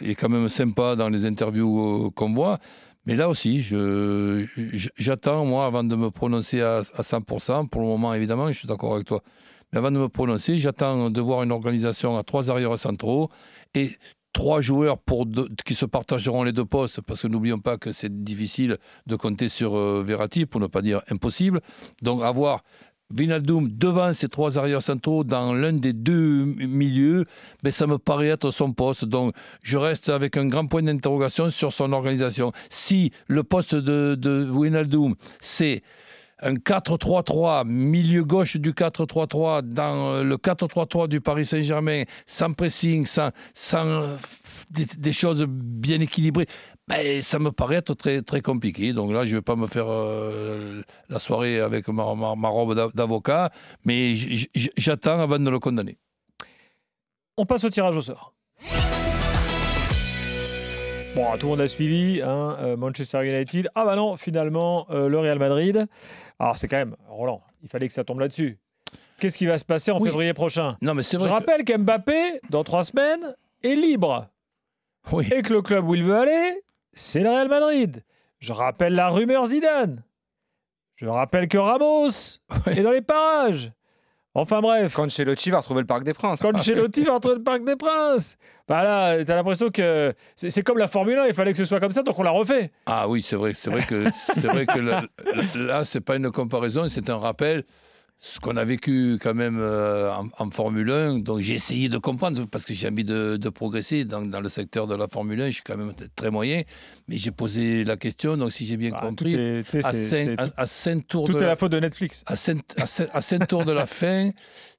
est 0.00 0.14
quand 0.14 0.28
même 0.28 0.48
sympa 0.48 0.96
dans 0.96 1.08
les 1.08 1.26
interviews 1.26 2.06
euh, 2.06 2.10
qu'on 2.10 2.32
voit. 2.32 2.58
Mais 3.06 3.14
là 3.14 3.28
aussi, 3.28 3.62
j'attends, 3.62 5.44
moi, 5.44 5.66
avant 5.66 5.84
de 5.84 5.94
me 5.94 6.10
prononcer 6.10 6.60
à, 6.60 6.78
à 6.78 7.02
100%, 7.02 7.69
pour 7.69 7.82
le 7.82 7.87
moment, 7.87 8.12
évidemment, 8.14 8.50
je 8.50 8.58
suis 8.58 8.69
d'accord 8.69 8.94
avec 8.94 9.06
toi. 9.06 9.22
Mais 9.72 9.78
avant 9.78 9.93
de 9.93 9.98
me 9.98 10.08
prononcer, 10.08 10.58
j'attends 10.58 11.10
de 11.10 11.20
voir 11.20 11.43
une 11.43 11.52
organisation 11.52 12.16
à 12.16 12.25
trois 12.25 12.50
arrières 12.50 12.78
centraux 12.78 13.31
et 13.75 13.96
trois 14.36 14.60
joueurs 14.60 14.98
qui 15.64 15.74
se 15.74 15.86
partageront 15.86 16.42
les 16.42 16.52
deux 16.52 16.66
postes, 16.66 17.00
parce 17.00 17.22
que 17.22 17.26
n'oublions 17.26 17.58
pas 17.58 17.78
que 17.78 17.92
c'est 17.92 18.22
difficile 18.22 18.76
de 19.06 19.16
compter 19.16 19.48
sur 19.48 19.78
euh, 19.78 20.04
Verratti, 20.06 20.44
pour 20.44 20.60
ne 20.60 20.66
pas 20.66 20.82
dire 20.82 21.00
impossible. 21.10 21.62
Donc 22.02 22.22
avoir 22.22 22.62
Vinaldoom 23.08 23.70
devant 23.70 24.12
ces 24.12 24.28
trois 24.28 24.58
arrières 24.58 24.82
centraux 24.82 25.24
dans 25.24 25.54
l'un 25.54 25.72
des 25.72 25.94
deux 25.94 26.44
milieux, 26.44 27.24
mais 27.62 27.70
ben, 27.70 27.72
ça 27.72 27.86
me 27.86 27.96
paraît 27.96 28.28
être 28.28 28.50
son 28.50 28.74
poste. 28.74 29.06
Donc 29.06 29.34
je 29.62 29.78
reste 29.78 30.10
avec 30.10 30.36
un 30.36 30.46
grand 30.46 30.66
point 30.66 30.82
d'interrogation 30.82 31.48
sur 31.48 31.72
son 31.72 31.94
organisation. 31.94 32.52
Si 32.68 33.12
le 33.28 33.42
poste 33.42 33.74
de, 33.74 34.16
de 34.16 34.46
c'est 35.40 35.82
un 36.40 36.54
4-3-3, 36.54 37.66
milieu 37.66 38.24
gauche 38.24 38.56
du 38.56 38.72
4-3-3 38.72 39.62
dans 39.62 40.14
euh, 40.14 40.22
le 40.22 40.36
4-3-3 40.36 41.08
du 41.08 41.20
Paris 41.20 41.46
Saint-Germain, 41.46 42.04
sans 42.26 42.52
pressing, 42.52 43.06
sans, 43.06 43.31
des, 44.70 45.12
choses 45.12 45.46
bien 45.48 46.00
équilibrées, 46.00 46.46
ben, 46.88 47.22
ça 47.22 47.38
me 47.38 47.50
paraît 47.50 47.76
être 47.76 47.94
très, 47.94 48.43
compliqué. 48.43 48.93
Donc 48.93 49.12
là, 49.12 49.24
je 49.24 49.31
ne 49.31 49.36
vais 49.36 49.43
pas 49.43 49.56
me 49.56 49.66
faire 49.66 49.86
euh, 49.88 50.82
la 51.08 51.19
soirée 51.19 51.60
avec 51.60 51.88
ma, 51.88 52.05
robe 52.05 52.93
d'avocat, 52.94 53.50
mais 53.84 54.14
j'attends 54.76 55.20
avant 55.20 55.38
de 55.38 55.50
le 55.50 55.58
condamner. 55.58 55.98
On 57.36 57.46
passe 57.46 57.64
au 57.64 57.70
tirage 57.70 57.96
au 57.96 58.02
sort. 58.02 58.34
Bon, 61.17 61.32
tout 61.39 61.46
le 61.46 61.51
monde 61.53 61.61
a 61.63 61.69
suivi, 61.69 62.20
hein, 62.20 62.58
euh, 62.61 62.77
Manchester 62.77 63.27
United. 63.27 63.70
Ah 63.75 63.87
bah 63.87 63.96
non, 63.96 64.19
finalement, 64.19 64.87
le 64.91 65.19
Real 65.19 65.39
Madrid. 65.39 65.87
Alors 66.39 66.58
c'est 66.58 66.69
quand 66.69 66.77
même, 66.77 66.94
Roland, 67.08 67.43
il 67.63 67.70
fallait 67.70 67.89
que 67.89 67.94
ça 67.94 68.05
tombe 68.05 68.20
là-dessus. 68.20 68.58
Qu'est-ce 69.19 69.39
qui 69.39 69.46
va 69.46 69.56
se 69.56 69.65
passer 69.65 69.91
en 69.91 69.99
février 70.05 70.35
prochain? 70.35 70.77
Non, 70.82 70.93
mais 70.93 71.03
Je 71.03 71.17
rappelle 71.17 71.65
qu'Mbappé, 71.65 72.41
dans 72.51 72.65
trois 72.65 72.85
semaines, 72.85 73.35
est 73.63 73.75
libre. 73.75 74.29
Oui. 75.11 75.27
Et 75.35 75.41
que 75.41 75.55
le 75.55 75.63
club 75.63 75.89
où 75.89 75.94
il 75.94 76.03
veut 76.03 76.17
aller, 76.17 76.61
c'est 76.93 77.20
le 77.20 77.31
Real 77.31 77.49
Madrid. 77.49 78.05
Je 78.39 78.53
rappelle 78.53 78.94
la 78.94 79.08
rumeur 79.08 79.46
Zidane. 79.46 80.05
Je 80.96 81.06
rappelle 81.06 81.49
que 81.49 81.56
Ramos 81.56 82.11
est 82.67 82.82
dans 82.82 82.91
les 82.91 83.01
parages. 83.01 83.73
Enfin 84.38 84.60
bref. 84.60 84.93
Cancelotti 84.93 85.50
va 85.50 85.60
retrouver 85.60 85.81
le 85.81 85.86
Parc 85.86 86.05
des 86.05 86.12
Princes. 86.12 86.43
Cancelotti 86.43 87.05
va 87.05 87.14
retrouver 87.14 87.36
le 87.36 87.43
Parc 87.43 87.64
des 87.64 87.74
Princes. 87.74 88.36
Bah 88.69 88.84
là, 88.84 89.24
t'as 89.24 89.34
l'impression 89.34 89.70
que 89.70 90.12
c'est 90.34 90.62
comme 90.62 90.76
la 90.76 90.88
Formule 90.88 91.19
1, 91.19 91.28
il 91.28 91.32
fallait 91.32 91.52
que 91.52 91.58
ce 91.58 91.64
soit 91.64 91.81
comme 91.81 91.93
ça, 91.93 92.02
donc 92.02 92.19
on 92.19 92.22
l'a 92.22 92.32
refait. 92.32 92.70
Ah 92.84 93.08
oui, 93.08 93.22
c'est 93.22 93.36
vrai, 93.36 93.55
c'est 93.55 93.70
vrai 93.70 93.82
que 93.82 94.05
c'est 94.34 94.46
vrai 94.46 94.66
que 94.66 94.78
là, 94.78 95.05
là 95.55 95.86
c'est 95.86 96.02
pas 96.02 96.16
une 96.16 96.31
comparaison, 96.31 96.86
c'est 96.88 97.08
un 97.08 97.16
rappel 97.16 97.64
ce 98.19 98.41
qu'on 98.41 98.56
a 98.56 98.65
vécu 98.65 99.19
quand 99.23 99.35
même 99.35 99.58
euh, 99.61 100.11
en, 100.13 100.29
en 100.39 100.51
Formule 100.51 100.91
1. 100.91 101.19
Donc 101.19 101.41
j'ai 101.41 101.55
essayé 101.55 101.89
de 101.89 101.99
comprendre 101.99 102.44
parce 102.46 102.65
que 102.65 102.73
j'ai 102.75 102.89
envie 102.89 103.05
de, 103.05 103.37
de 103.37 103.49
progresser 103.51 104.05
dans, 104.05 104.23
dans 104.23 104.41
le 104.41 104.49
secteur 104.49 104.87
de 104.87 104.94
la 104.94 105.06
Formule 105.06 105.41
1. 105.43 105.46
Je 105.49 105.51
suis 105.53 105.63
quand 105.63 105.77
même 105.77 105.93
très 106.17 106.31
moyen, 106.31 106.63
mais 107.08 107.19
j'ai 107.19 107.31
posé 107.31 107.85
la 107.85 107.96
question. 107.96 108.37
Donc 108.39 108.53
si 108.53 108.65
j'ai 108.67 108.77
bien 108.79 108.91
Ah, 108.94 109.01
tout 109.01 109.06
compris, 109.08 109.35
est- 109.35 109.75
à, 109.85 109.93
cinq, 109.93 109.94
c'est- 109.94 110.41
à, 110.41 110.49
à 110.56 110.67
cinq 110.67 111.06
tours 111.06 111.27
tout 111.27 111.35
de 111.35 111.39
est 111.39 111.43
la, 111.43 111.49
la 111.49 111.56
faute 111.56 111.73
de 111.73 111.79
Netflix. 111.79 112.23
à 112.27 112.37
cinq, 112.37 112.63
à 112.79 112.87
cinq- 112.87 113.08
à 113.13 113.20
cinq 113.20 113.46
tours 113.49 113.65
de 113.67 113.73
la 113.73 113.87
fin, 113.87 114.31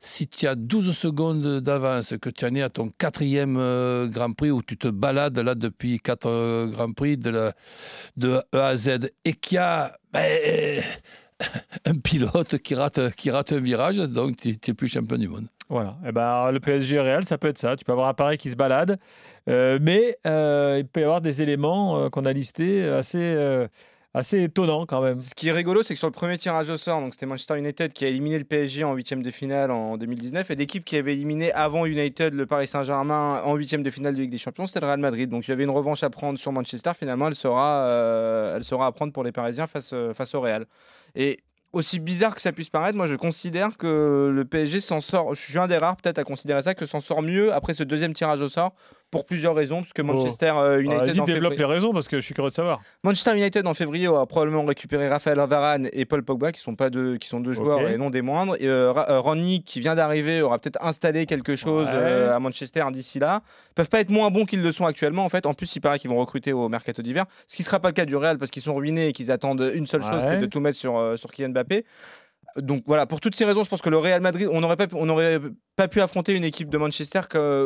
si 0.02 0.28
tu 0.28 0.48
as 0.48 0.56
12 0.56 0.98
secondes 0.98 1.60
d'avance, 1.62 2.16
que 2.20 2.30
tu 2.32 2.44
en 2.46 2.56
es 2.56 2.62
à 2.64 2.70
ton 2.70 2.90
quatrième 2.90 3.58
euh, 3.60 4.08
Grand 4.08 4.34
Prix 4.34 4.52
où 4.52 4.62
tu 4.64 4.78
te 4.78 4.88
balades 4.88 5.38
là 5.40 5.54
depuis 5.56 6.00
quatre 6.00 6.28
euh, 6.30 6.66
Grands 6.68 6.92
Prix 6.92 7.18
de, 7.18 7.30
la, 7.30 7.54
de 8.18 8.40
E 8.54 8.58
à 8.60 8.76
Z 8.76 9.12
et 9.26 9.34
qu'il 9.34 9.56
y 9.56 9.60
a 9.60 9.96
ben, 10.12 10.82
un 11.86 11.96
pilote 11.96 12.58
qui 12.60 12.76
rate, 12.76 13.16
qui 13.16 13.32
rate 13.32 13.54
un 13.54 13.60
virage, 13.60 13.98
donc 13.98 14.38
tu 14.38 14.58
n'es 14.68 14.74
plus 14.74 14.88
champion 14.88 15.18
du 15.18 15.28
monde. 15.28 15.48
Voilà. 15.70 15.98
Et 16.08 16.12
ben, 16.12 16.52
le 16.52 16.60
PSG 16.60 17.00
Real, 17.00 17.26
ça 17.26 17.38
peut 17.38 17.50
être 17.50 17.58
ça. 17.58 17.76
Tu 17.76 17.84
peux 17.84 17.92
avoir 17.92 18.08
un 18.08 18.14
pari 18.14 18.38
qui 18.38 18.50
se 18.50 18.56
balade, 18.56 19.00
euh, 19.50 19.78
mais 19.82 20.18
euh, 20.26 20.78
il 20.80 20.88
peut 20.88 21.02
y 21.02 21.04
avoir 21.04 21.22
des 21.22 21.42
éléments 21.42 21.98
euh, 22.00 22.10
qu'on 22.10 22.26
a 22.26 22.34
listés 22.34 22.88
assez, 22.88 23.68
assez 24.18 24.44
étonnants 24.44 24.86
quand 24.86 25.02
même. 25.02 25.22
Ce 25.22 25.36
qui 25.36 25.50
est 25.50 25.52
rigolo, 25.52 25.84
c'est 25.84 25.94
que 25.94 25.98
sur 26.00 26.08
le 26.08 26.14
premier 26.14 26.38
tirage 26.38 26.70
au 26.70 26.78
sort, 26.78 27.00
donc 27.00 27.14
c'était 27.14 27.26
Manchester 27.26 27.58
United 27.58 27.94
qui 27.94 28.06
a 28.06 28.08
éliminé 28.08 28.38
le 28.38 28.44
PSG 28.44 28.84
en 28.84 28.94
huitième 28.94 29.22
de 29.22 29.32
finale 29.32 29.72
en 29.72 29.98
2019, 29.98 30.50
et 30.52 30.56
l'équipe 30.56 30.84
qui 30.84 30.98
avait 30.98 31.14
éliminé 31.14 31.52
avant 31.54 31.86
United 31.86 32.34
le 32.34 32.46
Paris 32.46 32.68
Saint-Germain 32.68 33.42
en 33.44 33.56
huitième 33.56 33.84
de 33.84 33.92
finale 33.92 34.16
de 34.16 34.22
Ligue 34.22 34.32
des 34.32 34.38
Champions, 34.38 34.66
c'était 34.66 34.82
le 34.82 34.88
Real 34.88 35.00
Madrid. 35.00 35.30
Donc 35.30 35.48
il 35.48 35.52
y 35.52 35.54
avait 35.54 35.64
une 35.64 35.70
revanche 35.70 36.04
à 36.04 36.10
prendre 36.10 36.40
sur 36.40 36.52
Manchester. 36.52 36.92
Finalement, 36.98 37.28
elle 37.28 37.36
sera, 37.36 37.88
euh, 37.88 38.56
elle 38.58 38.64
sera 38.64 38.88
à 38.88 38.92
prendre 38.92 39.14
pour 39.14 39.24
les 39.24 39.32
Parisiens 39.32 39.68
face, 39.68 39.92
euh, 39.94 40.14
face 40.14 40.34
au 40.34 40.42
Real. 40.42 40.66
Et 41.16 41.40
aussi 41.74 42.00
bizarre 42.00 42.34
que 42.34 42.42
ça 42.42 42.52
puisse 42.52 42.70
paraître, 42.70 42.98
moi 42.98 43.08
je 43.08 43.16
considère 43.16 43.78
que 43.78 44.32
le 44.34 44.46
PSG 44.46 44.80
s'en 44.80 45.02
sort. 45.02 45.36
Je 45.36 45.42
suis 45.42 45.60
un 45.60 45.68
des 45.68 45.78
rares 45.78 45.98
peut-être 45.98 46.18
à 46.18 46.24
considérer 46.24 46.62
ça, 46.62 46.74
que 46.74 46.86
s'en 46.86 47.00
sort 47.00 47.22
mieux 47.22 47.54
après 47.54 47.74
ce 47.74 47.84
deuxième 47.84 48.14
tirage 48.14 48.42
au 48.42 48.50
sort 48.50 48.74
pour 49.10 49.26
plusieurs 49.26 49.56
raisons, 49.56 49.82
puisque 49.82 50.02
Manchester 50.02 50.52
euh, 50.58 50.82
United 50.82 51.00
Vas-y, 51.08 51.20
en 51.22 51.26
développe 51.26 51.54
février- 51.54 51.58
les 51.70 51.74
raisons 51.80 51.94
parce 51.94 52.10
que 52.10 52.18
je 52.20 52.26
suis 52.26 52.34
curieux 52.34 52.50
de 52.50 52.56
savoir. 52.56 52.82
Manchester 53.04 53.32
United 53.38 53.66
en 53.66 53.74
février 53.74 54.08
aura 54.10 54.26
probablement 54.26 54.66
récupéré 54.66 55.08
Raphaël 55.08 55.38
Varane 55.48 55.88
et 55.94 56.04
Paul 56.06 56.24
Pogba, 56.24 56.52
qui 56.52 56.60
sont 56.60 56.76
pas 56.76 56.90
deux, 56.90 57.18
qui 57.18 57.30
sont 57.30 57.40
deux 57.40 57.54
joueurs 57.54 57.88
et 57.88 57.98
non 57.98 58.10
des 58.10 58.22
moindres. 58.22 58.56
Et, 58.60 58.68
euh, 58.68 58.94
euh, 58.94 59.20
Rangnick, 59.22 59.64
qui 59.64 59.80
vient 59.80 59.96
d'arriver, 59.96 60.42
aura 60.42 60.60
peut-être 60.60 60.80
installé 60.84 61.26
quelque 61.26 61.56
chose 61.56 61.88
Ouais. 61.88 61.94
euh, 61.94 62.36
à 62.36 62.40
Manchester 62.40 62.84
d'ici 62.92 63.20
là. 63.20 63.44
Ils 63.72 63.74
peuvent 63.76 63.90
pas 63.90 64.02
être 64.02 64.10
moins 64.10 64.30
bons 64.30 64.46
qu'ils 64.46 64.62
le 64.62 64.72
sont 64.74 64.86
actuellement. 64.86 65.24
En 65.24 65.30
fait, 65.30 65.46
en 65.46 65.54
plus, 65.54 65.74
il 65.76 65.80
paraît 65.80 66.00
qu'ils 66.00 66.10
vont 66.10 66.20
recruter 66.20 66.52
au 66.52 66.68
mercato 66.68 67.02
d'hiver, 67.02 67.26
ce 67.48 67.56
qui 67.56 67.64
sera 67.64 67.80
pas 67.80 67.88
le 67.88 67.94
cas 67.94 68.06
du 68.06 68.16
Real 68.18 68.38
parce 68.38 68.52
qu'ils 68.52 68.64
sont 68.64 68.76
ruinés 68.76 69.08
et 69.08 69.14
qu'ils 69.14 69.32
attendent 69.32 69.72
une 69.74 69.88
seule 69.88 70.02
chose, 70.02 70.22
Ouais. 70.22 70.28
c'est 70.32 70.40
de 70.40 70.46
tout 70.48 70.60
mettre 70.60 70.78
sur 70.78 70.98
euh, 70.98 71.16
sur 71.16 71.32
Kylian 71.32 71.50
Mbappé. 71.50 71.86
Donc 72.58 72.84
voilà, 72.88 73.06
pour 73.06 73.20
toutes 73.20 73.36
ces 73.36 73.46
raisons, 73.46 73.64
je 73.64 73.70
pense 73.70 73.82
que 73.82 73.90
le 73.90 73.98
Real 73.98 74.22
Madrid, 74.22 74.50
on 74.52 74.62
n'aurait 74.62 74.78
pas, 75.76 75.88
pu- 75.88 76.02
affronter 76.02 76.34
une 76.34 76.44
équipe 76.44 76.70
de 76.70 76.78
Manchester 76.78 77.22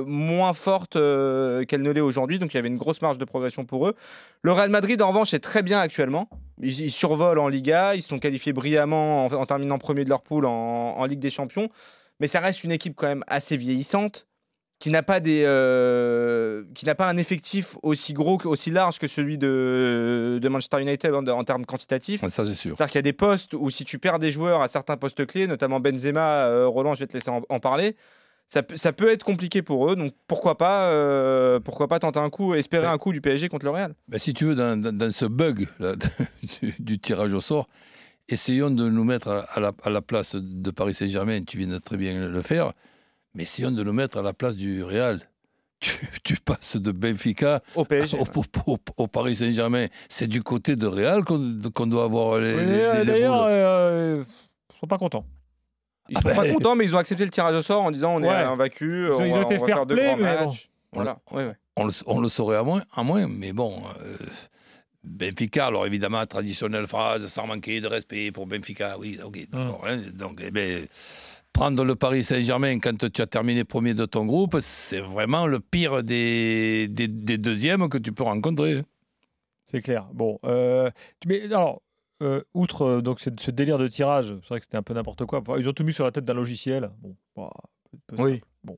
moins 0.05 0.53
forte 0.53 0.95
euh, 0.95 1.63
qu'elle 1.65 1.81
ne 1.81 1.91
l'est 1.91 2.01
aujourd'hui. 2.01 2.39
Donc 2.39 2.53
il 2.53 2.57
y 2.57 2.60
avait 2.60 2.67
une 2.67 2.77
grosse 2.77 3.01
marge 3.01 3.17
de 3.17 3.25
progression 3.25 3.65
pour 3.65 3.88
eux. 3.88 3.95
Le 4.41 4.51
Real 4.51 4.69
Madrid, 4.69 5.01
en 5.01 5.07
revanche, 5.10 5.33
est 5.33 5.39
très 5.39 5.63
bien 5.63 5.79
actuellement. 5.79 6.29
Ils, 6.62 6.91
survolent 6.91 7.39
en 7.39 7.48
Liga, 7.48 7.95
ils 7.95 8.01
sont 8.01 8.19
qualifiés 8.19 8.53
brillamment 8.53 9.25
en, 9.25 9.45
terminant 9.45 9.77
premier 9.77 10.03
de 10.03 10.10
leur 10.10 10.21
poule 10.21 10.45
en 10.45 11.03
Ligue 11.05 11.19
des 11.19 11.29
Champions. 11.29 11.69
Mais 12.21 12.27
ça 12.27 12.39
reste 12.39 12.63
une 12.63 12.71
équipe 12.71 12.95
quand 12.95 13.07
même 13.07 13.24
assez 13.25 13.57
vieillissante, 13.57 14.27
qui 14.81 14.89
n'a 14.89 15.03
pas, 15.03 15.19
des, 15.19 15.43
euh, 15.45 16.63
qui 16.73 16.85
n'a 16.85 16.95
pas 16.95 17.07
un 17.07 17.17
effectif 17.17 17.77
aussi 17.83 18.13
gros, 18.13 18.39
aussi 18.45 18.71
large 18.71 18.97
que 19.00 19.07
celui 19.07 19.38
de, 19.38 20.39
de 20.41 20.50
Manchester 20.50 20.81
United 20.81 21.13
en, 21.13 21.25
en 21.27 21.43
termes 21.43 21.65
quantitatifs. 21.65 22.21
Ça, 22.27 22.45
c'est 22.45 22.53
sûr. 22.55 22.75
C'est-à-dire 22.75 22.91
qu'il 22.91 22.97
y 22.97 23.00
a 23.00 23.03
des 23.03 23.13
postes 23.13 23.53
où 23.53 23.69
si 23.69 23.85
tu 23.85 24.00
perds 24.00 24.17
des 24.19 24.31
joueurs 24.31 24.61
à 24.61 24.67
certains 24.67 24.97
postes 24.97 25.25
clés, 25.25 25.45
notamment 25.47 25.79
Benzema, 25.79 26.45
euh, 26.47 26.67
Roland, 26.67 26.95
je 26.95 27.01
vais 27.01 27.07
te 27.07 27.13
laisser 27.13 27.29
en, 27.29 27.43
en 27.47 27.59
parler, 27.59 27.95
ça, 28.47 28.63
peut- 28.63 28.75
ça 28.75 28.91
peut 28.91 29.07
être 29.09 29.23
compliqué 29.23 29.61
pour 29.61 29.89
eux. 29.91 29.95
Donc 29.95 30.13
pourquoi 30.27 30.57
pas, 30.57 30.89
euh, 30.91 31.59
pourquoi 31.59 31.88
pas 31.88 32.00
tenter 32.00 32.19
un 32.19 32.29
coup, 32.31 32.55
espérer 32.55 32.88
un 32.88 32.97
coup 32.97 33.13
du 33.13 33.21
PSG 33.21 33.50
contre 33.50 33.65
le 33.65 33.71
Real 33.71 33.93
Ben, 34.07 34.17
si 34.17 34.33
tu 34.33 34.45
veux, 34.45 34.55
dans, 34.55 34.81
dans- 34.81 34.95
dans 34.97 35.11
ce 35.11 35.25
bug 35.25 35.67
là, 35.79 35.93
du, 36.61 36.73
du 36.79 37.00
tirage 37.00 37.33
au 37.33 37.39
sort, 37.39 37.69
essayons 38.29 38.71
de 38.71 38.89
nous 38.89 39.03
mettre 39.03 39.27
à, 39.29 39.41
à 39.53 39.59
la, 39.59 39.71
à 39.83 39.89
la 39.89 40.01
place 40.01 40.35
de 40.35 40.71
Paris 40.71 40.93
Saint-Germain. 40.95 41.41
Tu 41.43 41.57
viens 41.57 41.67
de 41.67 41.77
très 41.77 41.97
bien 41.97 42.27
le 42.27 42.41
faire, 42.41 42.73
mais 43.33 43.43
essayons 43.43 43.71
de 43.71 43.83
nous 43.83 43.93
mettre 43.93 44.17
à 44.17 44.21
la 44.21 44.33
place 44.33 44.55
du 44.55 44.83
Real. 44.83 45.19
Tu, 45.81 45.97
tu 46.23 46.35
passes 46.35 46.77
de 46.77 46.91
Benfica 46.91 47.63
au 47.73 47.83
PSG. 47.85 48.15
au, 48.15 48.21
au- 48.21 48.73
au- 48.73 48.77
au 48.97 49.07
Paris 49.07 49.38
Saint-Germain. 49.38 49.88
C'est 50.09 50.27
du 50.27 50.43
côté 50.43 50.75
de 50.75 50.85
Real 50.85 51.23
qu'on 51.23 51.88
doit 51.88 52.03
avoir 52.03 52.38
les, 52.39 52.53
les- 52.63 52.81
euh, 52.81 53.00
les- 53.00 53.05
D'ailleurs, 53.05 53.45
euh, 53.50 54.23
ils 54.75 54.79
sont 54.79 54.85
pas 54.85 55.00
contents. 55.00 55.25
Ils 56.07 56.17
Ah 56.17 56.21
sont 56.21 56.27
ben- 56.27 56.35
pas 56.35 56.47
contents, 56.53 56.75
mais 56.75 56.85
ils 56.85 56.95
ont 56.95 57.00
accepté 57.00 57.25
le 57.25 57.31
tirage 57.31 57.55
au 57.55 57.63
sort 57.63 57.81
en 57.81 57.89
disant 57.89 58.13
on 58.13 58.21
est 58.21 58.29
invaincu. 58.29 59.07
Ils 59.07 59.11
ont- 59.11 59.21
on 59.21 59.25
ils 59.25 59.33
ont 59.33 59.41
été 59.41 59.55
on 59.55 59.59
va 59.59 59.65
faire 59.65 59.85
deux 59.88 59.95
play, 59.95 60.15
grands 60.15 60.45
bon. 60.93 61.03
Ouais, 61.31 61.45
ouais. 61.45 61.55
on, 61.77 61.85
le, 61.85 61.93
on 62.05 62.19
le 62.21 62.29
saurait 62.29 62.57
à 62.57 62.63
moins, 62.63 62.83
à 62.93 63.01
moins 63.01 63.27
mais 63.27 63.51
bon. 63.51 63.81
euh, 64.01 64.17
Benfica, 65.03 65.65
alors 65.65 65.88
évidemment, 65.88 66.23
traditionnelle 66.27 66.85
phrase, 66.85 67.25
sans 67.25 67.47
manquer 67.47 67.81
de 67.81 67.88
respect 67.88 68.31
pour 68.31 68.45
Benfica, 68.45 69.00
oui, 69.00 69.19
ok, 69.23 69.50
d'accord. 69.50 69.83
hein, 69.88 69.97
donc, 70.13 70.41
eh 70.45 70.51
ben, 70.51 70.85
prendre 71.53 71.84
le 71.84 71.96
Paris 71.96 72.24
Saint-Germain 72.24 72.79
quand 72.79 73.10
tu 73.12 73.22
as 73.22 73.27
terminé 73.27 73.63
premier 73.63 73.93
de 73.93 74.05
ton 74.05 74.25
groupe, 74.25 74.58
c'est 74.62 75.01
vraiment 75.01 75.48
le 75.48 75.60
pire 75.60 76.03
des, 76.03 76.88
des, 76.89 77.08
des 77.08 77.38
deuxièmes 77.38 77.89
que 77.89 77.98
tu 77.98 78.12
peux 78.12 78.24
rencontrer. 78.24 78.84
C'est 79.65 79.81
clair. 79.81 80.08
Bon, 80.13 80.39
euh, 80.46 80.89
mais 81.25 81.43
alors, 81.53 81.81
euh, 82.24 82.41
outre 82.53 82.81
euh, 82.84 83.01
donc 83.01 83.20
ce, 83.20 83.29
ce 83.39 83.51
délire 83.51 83.77
de 83.77 83.88
tirage, 83.88 84.34
c'est 84.41 84.50
vrai 84.50 84.60
que 84.60 84.65
c'était 84.65 84.77
un 84.77 84.84
peu 84.84 84.93
n'importe 84.93 85.25
quoi. 85.25 85.43
Ils 85.58 85.67
ont 85.70 85.74
tout 85.74 85.84
mis 85.84 85.93
sur 85.93 86.03
la 86.05 86.12
tête 86.12 86.25
d'un 86.25 86.34
logiciel. 86.34 86.91
Bon, 87.00 87.15
bah, 87.36 87.50
peu- 88.08 88.15
peu- 88.15 88.24
Oui. 88.24 88.41
Bon, 88.63 88.77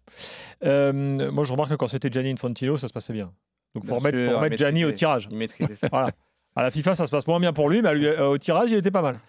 Euh, 0.63 1.31
moi 1.31 1.43
je 1.43 1.51
remarque 1.51 1.71
que 1.71 1.75
quand 1.75 1.87
c'était 1.89 2.09
Gianni 2.11 2.31
Infantino, 2.31 2.77
ça 2.77 2.87
se 2.87 2.93
passait 2.93 3.13
bien. 3.13 3.33
Donc 3.75 3.85
Bien 3.85 3.95
remettre, 3.95 4.17
faut 4.17 4.23
sûr, 4.29 4.37
remettre 4.37 4.57
Gianni 4.57 4.85
au 4.85 4.91
tirage. 4.91 5.27
Il 5.31 5.37
maîtrisait 5.37 5.75
ça. 5.75 5.87
Voilà. 5.91 6.11
À 6.55 6.61
la 6.61 6.69
FIFA, 6.71 6.93
ça 6.95 7.05
se 7.07 7.11
passe 7.11 7.25
moins 7.25 7.39
bien 7.39 7.51
pour 7.51 7.67
lui, 7.67 7.81
mais 7.81 7.95
lui, 7.95 8.05
euh, 8.05 8.29
au 8.29 8.37
tirage, 8.37 8.69
il 8.71 8.77
était 8.77 8.91
pas 8.91 9.01
mal. 9.01 9.19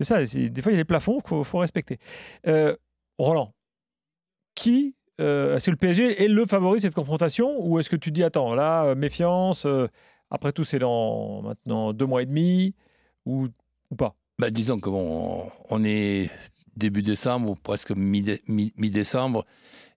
C'est 0.00 0.04
ça. 0.04 0.18
Des 0.24 0.62
fois, 0.62 0.72
il 0.72 0.74
y 0.74 0.78
a 0.78 0.82
des 0.82 0.84
plafonds 0.84 1.20
qu'il 1.20 1.28
faut, 1.28 1.44
faut 1.44 1.58
respecter. 1.58 1.98
Euh, 2.48 2.74
Roland, 3.18 3.52
qui 4.54 4.94
euh, 5.20 5.56
est-ce 5.56 5.66
que 5.66 5.70
le 5.72 5.76
PSG 5.76 6.22
est 6.24 6.28
le 6.28 6.46
favori 6.46 6.78
de 6.78 6.82
cette 6.82 6.94
confrontation 6.94 7.54
ou 7.60 7.78
est-ce 7.78 7.90
que 7.90 7.96
tu 7.96 8.10
te 8.10 8.14
dis 8.14 8.24
attends 8.24 8.54
là 8.54 8.84
euh, 8.86 8.94
méfiance 8.94 9.66
euh, 9.66 9.86
après 10.30 10.52
tout 10.52 10.64
c'est 10.64 10.78
dans 10.78 11.42
maintenant 11.42 11.92
deux 11.92 12.06
mois 12.06 12.22
et 12.22 12.26
demi 12.26 12.74
ou, 13.26 13.48
ou 13.90 13.94
pas? 13.96 14.14
Ben, 14.38 14.50
disons 14.50 14.78
que 14.80 14.88
bon, 14.88 15.50
on 15.68 15.84
est 15.84 16.30
début 16.76 17.02
décembre 17.02 17.50
ou 17.50 17.54
presque 17.54 17.90
mi- 17.92 18.24
mi- 18.48 18.72
mi-décembre 18.76 19.44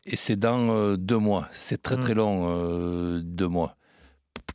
et 0.06 0.16
c'est 0.16 0.36
dans 0.36 0.70
euh, 0.70 0.98
deux 0.98 1.18
mois. 1.18 1.48
C'est 1.54 1.82
très 1.82 1.98
très 1.98 2.14
Mm. 2.14 2.18
long, 2.18 3.20
deux 3.24 3.48
mois. 3.48 3.78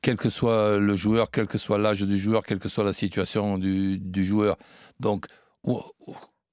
Quel 0.02 0.16
que 0.16 0.30
soit 0.30 0.78
le 0.78 0.94
joueur, 0.94 1.30
quel 1.30 1.46
que 1.48 1.58
soit 1.58 1.78
l'âge 1.78 2.02
du 2.02 2.18
joueur, 2.18 2.44
quelle 2.44 2.58
que 2.60 2.68
soit 2.68 2.84
la 2.84 2.92
situation 2.92 3.58
du, 3.58 3.98
du 3.98 4.24
joueur. 4.24 4.56
Donc, 5.00 5.26
au, 5.64 5.82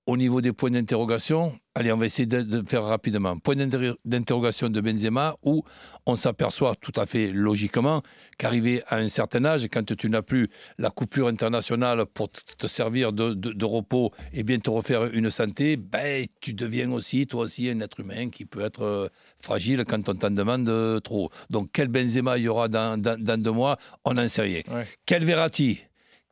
au 0.08 0.18
niveau 0.18 0.42
des 0.42 0.54
points 0.54 0.72
d'interrogation, 0.72 1.58
allez, 1.78 1.92
on 1.92 1.98
va 1.98 2.06
essayer 2.06 2.26
de, 2.26 2.42
de 2.42 2.68
faire 2.68 2.84
rapidement. 2.84 3.38
Point 3.38 3.56
d'inter- 3.56 3.94
d'interrogation 4.06 4.70
de 4.70 4.82
Benzema 4.82 5.36
où 5.44 5.64
on 6.06 6.16
s'aperçoit 6.16 6.76
tout 6.82 6.92
à 6.96 7.06
fait 7.06 7.32
logiquement 7.32 8.02
qu'arrivé 8.38 8.82
à 8.88 8.98
un 8.98 9.10
certain 9.10 9.46
âge, 9.46 9.68
quand 9.72 9.86
tu 9.96 10.10
n'as 10.10 10.22
plus 10.22 10.50
la 10.78 10.90
coupure 10.90 11.28
internationale 11.28 12.06
pour 12.06 12.30
te 12.32 12.68
servir 12.68 13.14
de, 13.14 13.34
de- 13.34 13.52
de 13.54 13.66
repos 13.66 14.12
et 14.34 14.44
bien 14.44 14.60
te 14.60 14.70
refaire 14.70 15.06
une 15.14 15.30
santé, 15.30 15.78
ben, 15.78 16.26
tu 16.42 16.54
deviens 16.54 16.92
aussi, 16.92 17.28
toi 17.28 17.42
aussi, 17.46 17.70
un 17.70 17.80
être 17.82 18.00
humain 18.00 18.30
qui 18.30 18.46
peut 18.46 18.62
être 18.62 18.82
euh, 18.84 19.08
fragile 19.42 19.84
quand 19.88 20.10
on 20.10 20.16
t'en 20.16 20.32
demande 20.32 20.68
euh, 20.70 21.00
trop. 21.00 21.30
Donc, 21.50 21.70
quel 21.74 21.88
Benzema 21.90 22.38
il 22.38 22.44
y 22.46 22.48
aura 22.48 22.68
dans, 22.68 23.00
dans- 23.00 23.20
dans 23.22 23.42
deux 23.42 23.52
mois 23.52 23.78
On 24.06 24.14
n'en 24.16 24.28
sait 24.28 24.42
rien. 24.42 24.62
Ouais. 24.72 24.88
Quel 25.06 25.24
Verratti? 25.26 25.82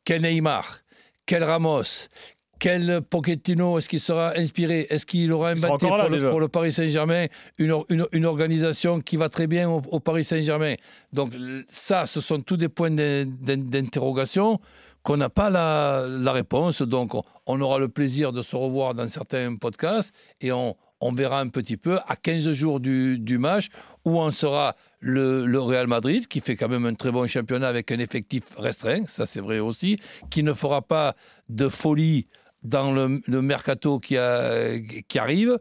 Quel 0.03 0.21
Neymar? 0.23 0.79
Quel 1.27 1.43
Ramos? 1.43 2.07
Quel 2.59 3.01
Pochettino 3.09 3.77
est-ce 3.77 3.89
qu'il 3.89 4.00
sera 4.00 4.33
inspiré? 4.38 4.88
Est-ce 4.89 5.05
qu'il 5.05 5.31
aura 5.31 5.50
inventé 5.51 5.88
pour, 5.88 5.97
le, 6.09 6.17
pour 6.31 6.39
le 6.39 6.47
Paris 6.47 6.74
Saint-Germain? 6.74 7.25
Une, 7.57 7.71
or- 7.71 7.85
une- 7.89 8.07
une 8.12 8.25
organisation 8.25 9.01
qui 9.01 9.17
va 9.17 9.29
très 9.29 9.47
bien 9.47 9.69
au, 9.69 9.81
au 9.91 10.00
Paris 10.00 10.24
Saint-Germain? 10.24 10.75
Donc 11.13 11.33
ça, 11.67 12.05
ce 12.07 12.21
sont 12.21 12.39
tous 12.41 12.57
des 12.57 12.69
points 12.69 12.91
d'in- 12.91 13.25
d'in- 13.25 13.57
d'interrogation 13.57 14.59
qu'on 15.03 15.17
n'a 15.17 15.29
pas 15.29 15.50
la, 15.50 16.07
la 16.09 16.31
réponse. 16.31 16.81
Donc 16.81 17.13
on, 17.45 17.62
aura 17.62 17.77
le 17.79 17.89
plaisir 17.89 18.31
de 18.33 18.41
se 18.41 18.55
revoir 18.55 18.95
dans 18.95 19.07
certains 19.07 19.55
podcasts 19.55 20.13
et 20.41 20.51
on, 20.51 20.75
on 21.01 21.12
verra 21.12 21.41
un 21.41 21.50
petit 21.50 21.77
peu 21.77 22.00
à 22.07 22.15
15 22.15 22.51
jours 22.53 22.79
du, 22.79 23.19
du 23.19 23.38
match 23.38 23.67
où 24.05 24.19
on 24.19 24.31
sera 24.31 24.75
le, 25.00 25.45
le 25.45 25.59
Real 25.59 25.85
Madrid, 25.88 26.27
qui 26.27 26.39
fait 26.39 26.55
quand 26.55 26.69
même 26.69 26.85
un 26.85 26.93
très 26.95 27.12
bon 27.12 27.27
championnat 27.27 27.67
avec 27.67 27.91
un 27.91 28.00
effectif 28.00 28.43
restreint, 28.57 29.03
ça 29.07 29.25
c'est 29.27 29.41
vrai 29.41 29.59
aussi, 29.59 29.97
qui 30.31 30.41
ne 30.41 30.53
fera 30.53 30.81
pas 30.81 31.15
de 31.50 31.69
folie 31.69 32.25
dans 32.65 32.91
le, 32.91 33.22
le 33.25 33.41
mercato 33.41 34.00
qui, 34.00 34.17
a- 34.17 34.77
qui 35.07 35.19
arrive. 35.19 35.57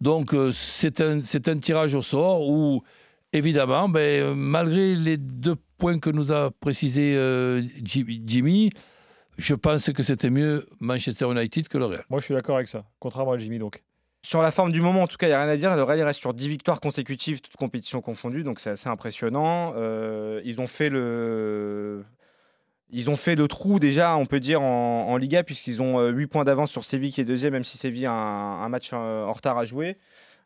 Donc 0.00 0.34
euh, 0.34 0.52
c'est 0.52 1.00
un, 1.00 1.20
tirage 1.58 1.94
au 1.94 2.02
sort 2.02 2.48
où, 2.48 2.82
évidemment, 3.32 3.88
ben, 3.88 4.34
malgré 4.34 4.94
les 4.94 5.16
deux 5.16 5.56
points 5.78 5.98
que 5.98 6.10
nous 6.10 6.32
a 6.32 6.50
précisé 6.50 7.14
euh, 7.16 7.62
Jimmy, 7.84 8.70
je 9.38 9.54
pense 9.54 9.90
que 9.92 10.02
c'était 10.02 10.30
mieux 10.30 10.66
Manchester 10.80 11.30
United 11.30 11.68
que 11.68 11.78
le 11.78 11.86
Real. 11.86 12.04
Moi, 12.10 12.20
je 12.20 12.26
suis 12.26 12.34
d'accord 12.34 12.56
avec 12.56 12.68
ça. 12.68 12.84
Contrairement 12.98 13.32
à 13.32 13.38
Jimmy, 13.38 13.58
donc. 13.58 13.82
Sur 14.22 14.42
la 14.42 14.50
forme 14.50 14.70
du 14.70 14.82
moment, 14.82 15.02
en 15.04 15.06
tout 15.06 15.16
cas, 15.16 15.28
il 15.28 15.30
n'y 15.30 15.34
a 15.34 15.42
rien 15.42 15.50
à 15.50 15.56
dire. 15.56 15.74
Le 15.74 15.82
Real 15.82 16.02
reste 16.02 16.20
sur 16.20 16.34
10 16.34 16.46
victoires 16.48 16.78
consécutives, 16.82 17.40
toutes 17.40 17.56
compétitions 17.56 18.02
confondues, 18.02 18.42
donc 18.44 18.60
c'est 18.60 18.68
assez 18.68 18.90
impressionnant. 18.90 19.72
Euh, 19.76 20.42
ils 20.44 20.60
ont 20.60 20.66
fait 20.66 20.90
le. 20.90 22.04
Ils 22.92 23.08
ont 23.10 23.16
fait 23.16 23.36
le 23.36 23.46
trou 23.48 23.78
déjà, 23.78 24.16
on 24.16 24.26
peut 24.26 24.40
dire, 24.40 24.62
en, 24.62 25.06
en 25.08 25.16
Liga, 25.16 25.42
puisqu'ils 25.42 25.80
ont 25.80 25.98
euh, 26.00 26.10
8 26.10 26.26
points 26.26 26.44
d'avance 26.44 26.70
sur 26.70 26.84
Séville 26.84 27.12
qui 27.12 27.20
est 27.20 27.24
deuxième, 27.24 27.52
même 27.52 27.64
si 27.64 27.78
Séville 27.78 28.06
a 28.06 28.12
un, 28.12 28.62
un 28.64 28.68
match 28.68 28.90
euh, 28.92 29.24
en 29.24 29.32
retard 29.32 29.58
à 29.58 29.64
jouer. 29.64 29.96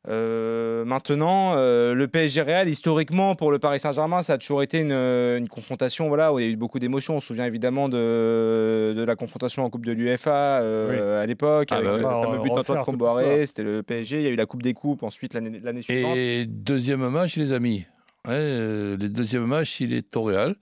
Euh, 0.06 0.84
maintenant, 0.84 1.54
euh, 1.56 1.94
le 1.94 2.06
PSG 2.08 2.42
Real, 2.42 2.68
historiquement, 2.68 3.34
pour 3.36 3.50
le 3.50 3.58
Paris 3.58 3.78
Saint-Germain, 3.80 4.22
ça 4.22 4.34
a 4.34 4.38
toujours 4.38 4.62
été 4.62 4.80
une, 4.80 4.92
une 4.92 5.48
confrontation 5.48 6.08
voilà, 6.08 6.34
où 6.34 6.38
il 6.38 6.44
y 6.44 6.48
a 6.48 6.50
eu 6.50 6.56
beaucoup 6.56 6.78
d'émotions. 6.78 7.16
On 7.16 7.20
se 7.20 7.28
souvient 7.28 7.46
évidemment 7.46 7.88
de, 7.88 8.92
de 8.94 9.02
la 9.02 9.16
confrontation 9.16 9.64
en 9.64 9.70
Coupe 9.70 9.86
de 9.86 9.92
l'UEFA 9.92 10.60
euh, 10.60 11.22
à 11.22 11.24
l'époque, 11.24 11.68
Ah 11.70 11.76
avec 11.76 11.86
bah 11.88 11.96
le 11.96 12.04
oui. 12.04 12.22
fameux 12.22 12.38
but 12.42 12.48
d'Antoine 12.50 12.84
Comboiré. 12.84 13.46
C'était 13.46 13.62
le 13.62 13.82
PSG. 13.82 14.18
Il 14.18 14.24
y 14.24 14.26
a 14.26 14.30
eu 14.30 14.36
la 14.36 14.44
Coupe 14.44 14.62
des 14.62 14.74
Coupes 14.74 15.02
ensuite 15.02 15.32
l'année 15.32 15.80
suivante. 15.80 16.16
Et 16.18 16.44
deuxième 16.46 17.08
match, 17.08 17.36
les 17.36 17.52
amis. 17.52 17.86
Ouais, 18.26 18.32
euh, 18.34 18.96
le 18.96 19.08
deuxième 19.10 19.44
match, 19.46 19.80
il 19.80 19.92
est 19.92 20.16
au 20.16 20.22
Real. 20.22 20.54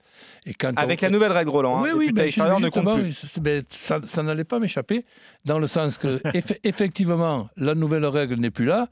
Et 0.45 0.53
quand 0.53 0.73
Avec 0.77 0.99
on- 1.01 1.05
la 1.05 1.09
nouvelle 1.11 1.31
règle 1.31 1.49
Roland, 1.49 1.77
hein, 1.77 1.81
Oui, 1.83 1.89
les 1.89 1.95
oui, 1.95 2.07
à 2.09 2.11
ben, 2.11 2.23
ne 2.25 2.59
justement, 2.65 2.95
plus. 2.97 3.13
c'est- 3.13 3.39
ben, 3.41 3.63
ça, 3.69 3.99
ça 4.05 4.21
n'allait 4.21 4.43
pas 4.43 4.59
m'échapper, 4.59 5.05
dans 5.45 5.59
le 5.59 5.67
sens 5.67 5.97
que, 5.97 6.17
eff- 6.35 6.59
effectivement, 6.65 7.49
la 7.55 7.73
nouvelle 7.73 8.05
règle 8.05 8.35
n'est 8.35 8.51
plus 8.51 8.65
là, 8.65 8.89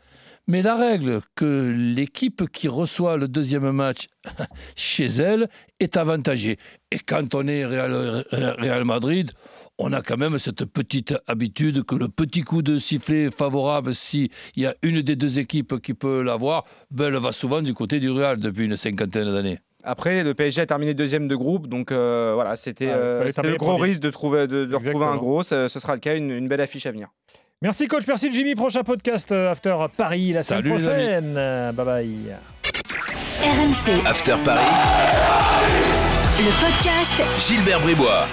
mais 0.47 0.61
la 0.61 0.75
règle 0.77 1.19
que 1.35 1.73
l'équipe 1.77 2.49
qui 2.49 2.69
reçoit 2.69 3.17
le 3.17 3.27
deuxième 3.27 3.69
match 3.71 4.07
chez 4.77 5.07
elle 5.07 5.49
est 5.81 5.97
avantagée. 5.97 6.57
Et 6.91 6.99
quand 6.99 7.35
on 7.35 7.47
est 7.47 7.65
Real, 7.65 8.23
Real 8.31 8.85
Madrid, 8.85 9.31
on 9.77 9.91
a 9.93 10.01
quand 10.01 10.17
même 10.17 10.37
cette 10.37 10.65
petite 10.65 11.13
habitude 11.27 11.83
que 11.85 11.95
le 11.95 12.07
petit 12.07 12.41
coup 12.43 12.61
de 12.61 12.77
sifflet 12.79 13.29
favorable, 13.31 13.95
s'il 13.95 14.29
y 14.55 14.65
a 14.65 14.75
une 14.83 15.01
des 15.01 15.15
deux 15.15 15.39
équipes 15.39 15.81
qui 15.81 15.93
peut 15.93 16.21
l'avoir, 16.21 16.65
ben, 16.91 17.07
elle 17.07 17.17
va 17.19 17.31
souvent 17.31 17.61
du 17.61 17.73
côté 17.73 17.99
du 17.99 18.09
Real 18.11 18.37
depuis 18.39 18.65
une 18.65 18.77
cinquantaine 18.77 19.25
d'années. 19.33 19.59
Après, 19.83 20.23
le 20.23 20.35
PSG 20.35 20.61
a 20.61 20.65
terminé 20.67 20.93
deuxième 20.93 21.27
de 21.27 21.35
groupe, 21.35 21.65
donc 21.67 21.91
euh, 21.91 22.33
voilà, 22.35 22.55
c'était 22.55 22.89
Ah, 22.91 22.97
euh, 22.97 23.31
le 23.43 23.55
gros 23.57 23.71
premier. 23.71 23.83
risque 23.89 24.01
de, 24.01 24.11
trouver, 24.11 24.45
de, 24.45 24.65
de 24.65 24.75
retrouver 24.75 25.05
un 25.05 25.15
gros. 25.17 25.41
Ce, 25.41 25.67
ce 25.67 25.79
sera 25.79 25.95
le 25.95 25.99
cas, 25.99 26.15
une, 26.15 26.29
une 26.29 26.47
belle 26.47 26.61
affiche 26.61 26.85
à 26.85 26.91
venir. 26.91 27.07
Merci, 27.63 27.87
coach. 27.87 28.03
Merci, 28.07 28.31
Jimmy. 28.31 28.53
Prochain 28.53 28.83
podcast 28.83 29.31
euh, 29.31 29.49
After 29.51 29.75
Paris 29.97 30.33
la 30.33 30.43
semaine 30.43 30.63
Salut, 30.63 30.77
les 30.77 30.87
amis. 30.87 31.31
prochaine. 31.33 31.73
Bye 31.75 31.85
bye. 31.85 32.35
RMC, 33.41 34.05
After 34.05 34.35
Paris, 34.45 34.59
le 36.37 36.61
podcast 36.61 37.47
Gilbert 37.47 37.79
Bribois. 37.81 38.27